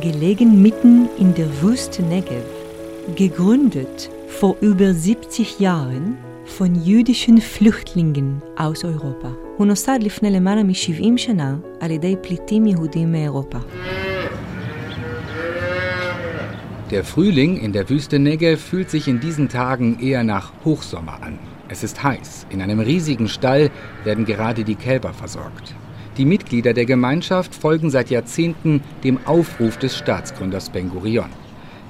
gelegen 0.00 0.62
mitten 0.62 1.08
in 1.18 1.34
der 1.34 1.50
Wüste 1.60 2.02
Negev, 2.02 2.48
gegründet 3.14 4.08
vor 4.38 4.56
über 4.62 4.94
70 4.94 5.60
Jahren 5.60 6.16
von 6.46 6.74
jüdischen 6.74 7.38
Flüchtlingen 7.40 8.40
aus 8.56 8.84
Europa. 8.84 9.28
הוא 9.56 9.66
נוסד 9.66 9.98
לפני 10.02 10.30
למעלה 10.30 10.62
מ-70 10.62 11.16
שנה 11.16 11.56
על 11.80 11.90
ידי 11.90 12.14
פליטים 12.22 12.66
יהודים 12.66 13.12
מאירופה. 13.12 13.58
Der 16.90 17.02
Frühling 17.02 17.58
in 17.64 17.72
der 17.72 17.90
Wüste 17.90 18.18
Negev 18.18 18.58
fühlt 18.70 18.90
sich 18.90 19.08
in 19.08 19.18
diesen 19.20 19.48
Tagen 19.48 19.98
eher 20.00 20.22
nach 20.22 20.52
Hochsommer 20.64 21.18
an. 21.22 21.49
Es 21.71 21.83
ist 21.83 22.03
heiß. 22.03 22.47
In 22.49 22.61
einem 22.61 22.81
riesigen 22.81 23.29
Stall 23.29 23.71
werden 24.03 24.25
gerade 24.25 24.65
die 24.65 24.75
Kälber 24.75 25.13
versorgt. 25.13 25.73
Die 26.17 26.25
Mitglieder 26.25 26.73
der 26.73 26.85
Gemeinschaft 26.85 27.55
folgen 27.55 27.89
seit 27.89 28.09
Jahrzehnten 28.09 28.83
dem 29.05 29.25
Aufruf 29.25 29.77
des 29.77 29.95
Staatsgründers 29.97 30.69
Ben 30.69 30.89
Gurion. 30.89 31.29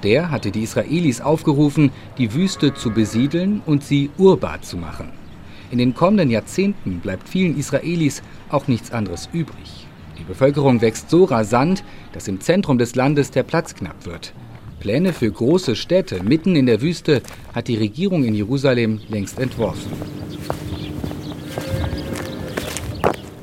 Der 0.04 0.30
hatte 0.30 0.52
die 0.52 0.62
Israelis 0.62 1.20
aufgerufen, 1.20 1.90
die 2.16 2.32
Wüste 2.32 2.72
zu 2.74 2.92
besiedeln 2.92 3.60
und 3.66 3.82
sie 3.82 4.10
urbar 4.18 4.62
zu 4.62 4.76
machen. 4.76 5.10
In 5.72 5.78
den 5.78 5.94
kommenden 5.94 6.30
Jahrzehnten 6.30 7.00
bleibt 7.00 7.28
vielen 7.28 7.58
Israelis 7.58 8.22
auch 8.50 8.68
nichts 8.68 8.92
anderes 8.92 9.28
übrig. 9.32 9.88
Die 10.16 10.24
Bevölkerung 10.24 10.80
wächst 10.80 11.10
so 11.10 11.24
rasant, 11.24 11.82
dass 12.12 12.28
im 12.28 12.40
Zentrum 12.40 12.78
des 12.78 12.94
Landes 12.94 13.32
der 13.32 13.42
Platz 13.42 13.74
knapp 13.74 14.06
wird. 14.06 14.32
Pläne 14.82 15.12
für 15.12 15.30
große 15.30 15.76
Städte 15.76 16.24
mitten 16.24 16.56
in 16.56 16.66
der 16.66 16.82
Wüste 16.82 17.22
hat 17.54 17.68
die 17.68 17.76
Regierung 17.76 18.24
in 18.24 18.34
Jerusalem 18.34 19.00
längst 19.08 19.38
entworfen. 19.38 19.92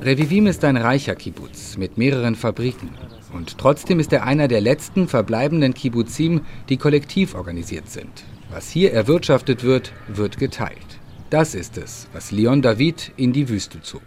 Revivim 0.01 0.47
ist 0.47 0.65
ein 0.65 0.75
reicher 0.75 1.15
Kibbutz 1.15 1.77
mit 1.77 1.97
mehreren 1.97 2.35
Fabriken. 2.35 2.89
Und 3.31 3.57
trotzdem 3.57 4.01
ist 4.01 4.11
er 4.11 4.25
einer 4.25 4.49
der 4.49 4.59
letzten 4.59 5.07
verbleibenden 5.07 5.73
Kibbuzim, 5.73 6.41
die 6.67 6.75
kollektiv 6.75 7.35
organisiert 7.35 7.89
sind. 7.89 8.25
Was 8.51 8.69
hier 8.69 8.91
erwirtschaftet 8.91 9.63
wird, 9.63 9.93
wird 10.09 10.39
geteilt. 10.39 10.99
Das 11.29 11.55
ist 11.55 11.77
es, 11.77 12.09
was 12.11 12.31
Leon 12.31 12.61
David 12.61 13.13
in 13.15 13.31
die 13.31 13.47
Wüste 13.47 13.81
zog. 13.81 14.01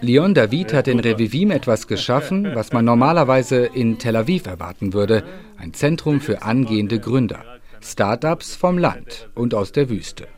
Leon 0.00 0.34
David 0.34 0.72
hat 0.72 0.88
in 0.88 1.00
Revivim 1.00 1.50
etwas 1.50 1.86
geschaffen, 1.86 2.54
was 2.54 2.72
man 2.72 2.84
normalerweise 2.84 3.66
in 3.66 3.98
Tel 3.98 4.16
Aviv 4.16 4.46
erwarten 4.46 4.92
würde. 4.92 5.24
Ein 5.56 5.72
Zentrum 5.72 6.20
für 6.20 6.42
angehende 6.42 7.00
Gründer. 7.00 7.44
Startups 7.80 8.56
vom 8.56 8.78
Land 8.78 9.28
und 9.34 9.54
aus 9.54 9.72
der 9.72 9.88
Wüste. 9.88 10.28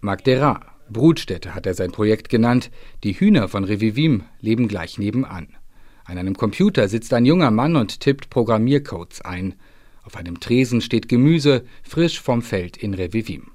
Magdera, 0.00 0.60
Brutstätte 0.90 1.54
hat 1.54 1.66
er 1.66 1.74
sein 1.74 1.92
Projekt 1.92 2.28
genannt. 2.28 2.70
Die 3.04 3.12
Hühner 3.12 3.48
von 3.48 3.64
Revivim 3.64 4.24
leben 4.40 4.68
gleich 4.68 4.98
nebenan. 4.98 5.48
An 6.04 6.18
einem 6.18 6.36
Computer 6.36 6.88
sitzt 6.88 7.12
ein 7.14 7.24
junger 7.24 7.50
Mann 7.50 7.76
und 7.76 8.00
tippt 8.00 8.30
Programmiercodes 8.30 9.20
ein. 9.22 9.54
Auf 10.02 10.16
einem 10.16 10.40
Tresen 10.40 10.80
steht 10.80 11.08
Gemüse, 11.08 11.64
frisch 11.82 12.20
vom 12.20 12.42
Feld 12.42 12.76
in 12.76 12.94
Revivim. 12.94 13.52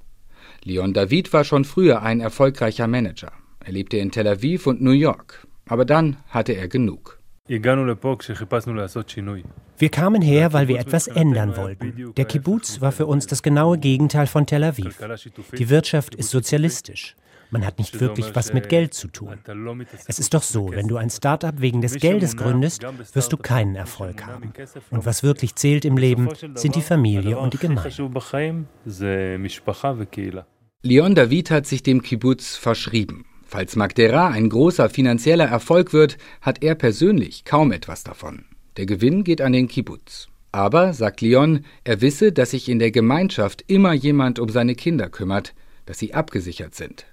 Leon 0.67 0.93
David 0.93 1.31
war 1.31 1.43
schon 1.43 1.63
früher 1.63 2.01
ein 2.01 2.21
erfolgreicher 2.21 2.87
Manager. 2.87 3.31
Er 3.63 3.71
lebte 3.71 3.97
in 3.97 4.09
Tel 4.09 4.27
Aviv 4.27 4.65
und 4.65 4.81
New 4.81 4.93
York. 4.93 5.45
Aber 5.67 5.85
dann 5.85 6.17
hatte 6.27 6.53
er 6.53 6.67
genug. 6.67 7.19
Wir 7.47 7.61
kamen 9.89 10.21
her, 10.23 10.53
weil 10.53 10.67
wir 10.67 10.79
etwas 10.79 11.07
ändern 11.07 11.55
wollten. 11.55 12.13
Der 12.17 12.25
Kibbutz 12.25 12.81
war 12.81 12.91
für 12.91 13.05
uns 13.05 13.27
das 13.27 13.43
genaue 13.43 13.77
Gegenteil 13.77 14.25
von 14.25 14.47
Tel 14.47 14.63
Aviv. 14.63 14.97
Die 15.55 15.69
Wirtschaft 15.69 16.15
ist 16.15 16.31
sozialistisch. 16.31 17.15
Man 17.51 17.63
hat 17.63 17.77
nicht 17.77 17.99
wirklich 17.99 18.35
was 18.35 18.53
mit 18.53 18.69
Geld 18.69 18.95
zu 18.95 19.07
tun. 19.07 19.37
Es 20.07 20.17
ist 20.17 20.33
doch 20.33 20.41
so, 20.41 20.71
wenn 20.71 20.87
du 20.87 20.97
ein 20.97 21.11
Start-up 21.11 21.61
wegen 21.61 21.81
des 21.81 21.93
Geldes 21.95 22.35
gründest, 22.35 22.83
wirst 23.13 23.31
du 23.31 23.37
keinen 23.37 23.75
Erfolg 23.75 24.25
haben. 24.25 24.51
Und 24.89 25.05
was 25.05 25.21
wirklich 25.21 25.53
zählt 25.55 25.85
im 25.85 25.97
Leben, 25.97 26.29
sind 26.55 26.75
die 26.75 26.81
Familie 26.81 27.37
und 27.37 27.53
die 27.53 27.59
Gemeinde. 27.59 27.91
Leon 30.87 31.15
David 31.15 31.49
hat 31.49 31.65
sich 31.65 31.81
dem 31.81 32.03
Kibbutz 32.03 32.57
verschrieben. 32.57 33.25
Falls 33.43 33.75
Magdera 33.75 34.27
ein 34.27 34.49
großer 34.49 34.87
finanzieller 34.87 35.45
Erfolg 35.45 35.93
wird, 35.93 36.19
hat 36.41 36.61
er 36.61 36.75
persönlich 36.75 37.43
kaum 37.43 37.71
etwas 37.71 38.03
davon. 38.03 38.45
Der 38.77 38.85
Gewinn 38.85 39.23
geht 39.23 39.41
an 39.41 39.53
den 39.53 39.67
Kibbutz. 39.67 40.27
Aber, 40.51 40.93
sagt 40.93 41.21
Leon, 41.21 41.65
er 41.85 42.01
wisse, 42.01 42.31
dass 42.31 42.51
sich 42.51 42.69
in 42.69 42.77
der 42.77 42.91
Gemeinschaft 42.91 43.63
immer 43.65 43.93
jemand 43.93 44.37
um 44.37 44.49
seine 44.49 44.75
Kinder 44.75 45.09
kümmert, 45.09 45.55
dass 45.87 45.97
sie 45.97 46.13
abgesichert 46.13 46.75
sind. 46.75 47.07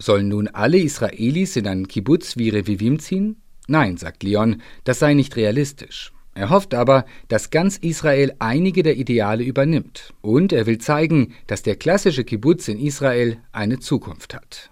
Sollen 0.00 0.26
nun 0.26 0.48
alle 0.48 0.78
Israelis 0.78 1.54
in 1.54 1.68
einen 1.68 1.86
Kibbutz 1.86 2.36
wie 2.36 2.48
Revivim 2.48 2.98
ziehen? 2.98 3.36
Nein, 3.68 3.96
sagt 3.96 4.24
Leon, 4.24 4.60
das 4.82 4.98
sei 4.98 5.14
nicht 5.14 5.36
realistisch. 5.36 6.12
Er 6.34 6.50
hofft 6.50 6.74
aber, 6.74 7.04
dass 7.28 7.50
ganz 7.50 7.76
Israel 7.76 8.34
einige 8.40 8.82
der 8.82 8.96
Ideale 8.96 9.44
übernimmt. 9.44 10.12
Und 10.20 10.52
er 10.52 10.66
will 10.66 10.78
zeigen, 10.78 11.34
dass 11.46 11.62
der 11.62 11.76
klassische 11.76 12.24
Kibbutz 12.24 12.66
in 12.66 12.78
Israel 12.80 13.38
eine 13.52 13.78
Zukunft 13.78 14.34
hat. 14.34 14.70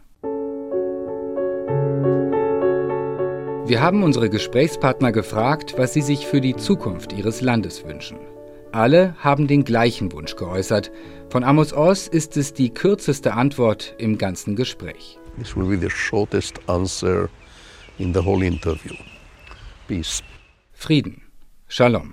Wir 3.64 3.80
haben 3.80 4.02
unsere 4.02 4.28
Gesprächspartner 4.28 5.12
gefragt, 5.12 5.74
was 5.76 5.94
sie 5.94 6.02
sich 6.02 6.26
für 6.26 6.40
die 6.40 6.56
Zukunft 6.56 7.12
ihres 7.12 7.40
Landes 7.40 7.84
wünschen. 7.84 8.18
Alle 8.72 9.14
haben 9.18 9.46
den 9.46 9.62
gleichen 9.64 10.10
Wunsch 10.12 10.34
geäußert. 10.34 10.90
Von 11.28 11.44
Amos 11.44 11.72
Oz 11.72 12.08
ist 12.08 12.36
es 12.36 12.54
die 12.54 12.70
kürzeste 12.70 13.34
Antwort 13.34 13.94
im 13.98 14.18
ganzen 14.18 14.56
Gespräch. 14.56 15.18
This 15.38 15.56
will 15.56 15.68
be 15.68 15.78
the 15.78 15.90
shortest 15.90 16.58
answer 16.68 17.28
in 17.98 18.12
the 18.12 18.20
whole 18.20 18.44
interview. 18.44 18.94
Peace. 19.86 20.22
Frieden. 20.72 21.22
Shalom. 21.74 22.12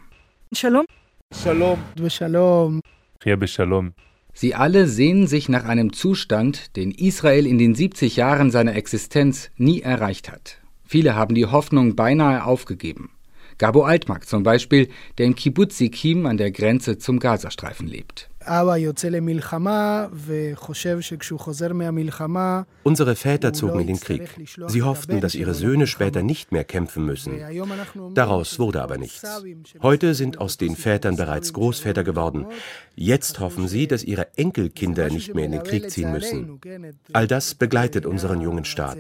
Shalom. 0.53 0.85
Shalom. 1.33 1.79
Shalom. 2.17 2.81
Shalom. 3.45 3.93
Sie 4.31 4.55
alle 4.55 4.87
sehnen 4.87 5.27
sich 5.27 5.49
nach 5.49 5.65
einem 5.65 5.91
Zustand, 5.91 6.77
den 6.77 6.91
Israel 6.91 7.45
in 7.45 7.57
den 7.57 7.75
70 7.75 8.15
Jahren 8.15 8.51
seiner 8.51 8.77
Existenz 8.77 9.51
nie 9.57 9.81
erreicht 9.81 10.31
hat. 10.31 10.59
Viele 10.85 11.13
haben 11.13 11.35
die 11.35 11.45
Hoffnung 11.45 11.97
beinahe 11.97 12.45
aufgegeben. 12.45 13.11
Gabo 13.57 13.83
Altmark 13.83 14.29
zum 14.29 14.43
Beispiel, 14.43 14.87
der 15.17 15.25
im 15.25 15.35
Kibbutz 15.35 15.77
Sikim 15.77 16.25
an 16.25 16.37
der 16.37 16.51
Grenze 16.51 16.97
zum 16.97 17.19
Gazastreifen 17.19 17.85
lebt. 17.85 18.28
Unsere 22.83 23.15
Väter 23.15 23.53
zogen 23.53 23.81
in 23.81 23.87
den 23.87 23.99
Krieg. 23.99 24.29
Sie 24.67 24.81
hofften, 24.81 25.21
dass 25.21 25.35
ihre 25.35 25.53
Söhne 25.53 25.87
später 25.87 26.23
nicht 26.23 26.51
mehr 26.51 26.63
kämpfen 26.63 27.05
müssen. 27.05 27.39
Daraus 28.13 28.57
wurde 28.59 28.81
aber 28.81 28.97
nichts. 28.97 29.23
Heute 29.81 30.13
sind 30.13 30.39
aus 30.39 30.57
den 30.57 30.75
Vätern 30.75 31.15
bereits 31.15 31.53
Großväter 31.53 32.03
geworden. 32.03 32.45
Jetzt 32.95 33.39
hoffen 33.39 33.67
sie, 33.67 33.87
dass 33.87 34.03
ihre 34.03 34.27
Enkelkinder 34.37 35.09
nicht 35.09 35.35
mehr 35.35 35.45
in 35.45 35.51
den 35.51 35.63
Krieg 35.63 35.91
ziehen 35.91 36.11
müssen. 36.11 36.59
All 37.13 37.27
das 37.27 37.55
begleitet 37.55 38.05
unseren 38.05 38.41
jungen 38.41 38.65
Staat. 38.65 38.99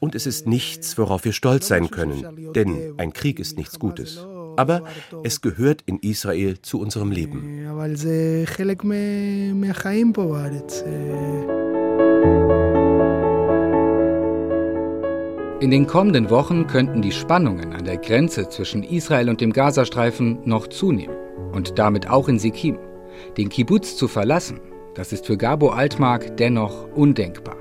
Und 0.00 0.14
es 0.14 0.26
ist 0.26 0.46
nichts, 0.46 0.98
worauf 0.98 1.24
wir 1.24 1.32
stolz 1.32 1.68
sein 1.68 1.90
können, 1.90 2.52
denn 2.54 2.94
ein 2.98 3.12
Krieg 3.12 3.38
ist 3.40 3.56
nichts 3.56 3.78
Gutes 3.78 4.26
aber 4.58 4.82
es 5.22 5.40
gehört 5.40 5.82
in 5.86 5.98
Israel 6.00 6.60
zu 6.60 6.80
unserem 6.80 7.12
Leben. 7.12 7.64
In 15.60 15.70
den 15.70 15.86
kommenden 15.86 16.30
Wochen 16.30 16.66
könnten 16.66 17.02
die 17.02 17.12
Spannungen 17.12 17.72
an 17.72 17.84
der 17.84 17.96
Grenze 17.98 18.48
zwischen 18.48 18.82
Israel 18.82 19.28
und 19.28 19.40
dem 19.40 19.52
Gazastreifen 19.52 20.40
noch 20.44 20.66
zunehmen 20.66 21.16
und 21.52 21.78
damit 21.78 22.10
auch 22.10 22.28
in 22.28 22.38
Sikim. 22.38 22.78
Den 23.36 23.48
Kibbutz 23.48 23.96
zu 23.96 24.08
verlassen, 24.08 24.60
das 24.94 25.12
ist 25.12 25.26
für 25.26 25.36
Gabo 25.36 25.70
Altmark 25.70 26.36
dennoch 26.36 26.88
undenkbar. 26.94 27.56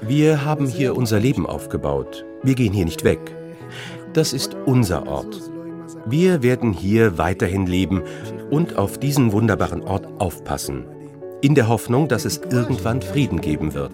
Wir 0.00 0.44
haben 0.44 0.66
hier 0.66 0.96
unser 0.96 1.20
Leben 1.20 1.46
aufgebaut. 1.46 2.24
Wir 2.42 2.54
gehen 2.54 2.72
hier 2.72 2.86
nicht 2.86 3.04
weg. 3.04 3.18
Das 4.14 4.32
ist 4.32 4.56
unser 4.64 5.06
Ort. 5.06 5.38
Wir 6.06 6.42
werden 6.42 6.72
hier 6.72 7.18
weiterhin 7.18 7.66
leben 7.66 8.02
und 8.50 8.78
auf 8.78 8.96
diesen 8.96 9.32
wunderbaren 9.32 9.82
Ort 9.82 10.08
aufpassen. 10.18 10.86
In 11.42 11.54
der 11.54 11.68
Hoffnung, 11.68 12.08
dass 12.08 12.24
es 12.24 12.40
irgendwann 12.50 13.02
Frieden 13.02 13.42
geben 13.42 13.74
wird. 13.74 13.92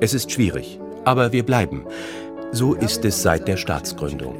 Es 0.00 0.14
ist 0.14 0.32
schwierig, 0.32 0.80
aber 1.04 1.30
wir 1.30 1.44
bleiben. 1.44 1.84
So 2.50 2.74
ist 2.74 3.04
es 3.04 3.22
seit 3.22 3.46
der 3.46 3.56
Staatsgründung. 3.56 4.34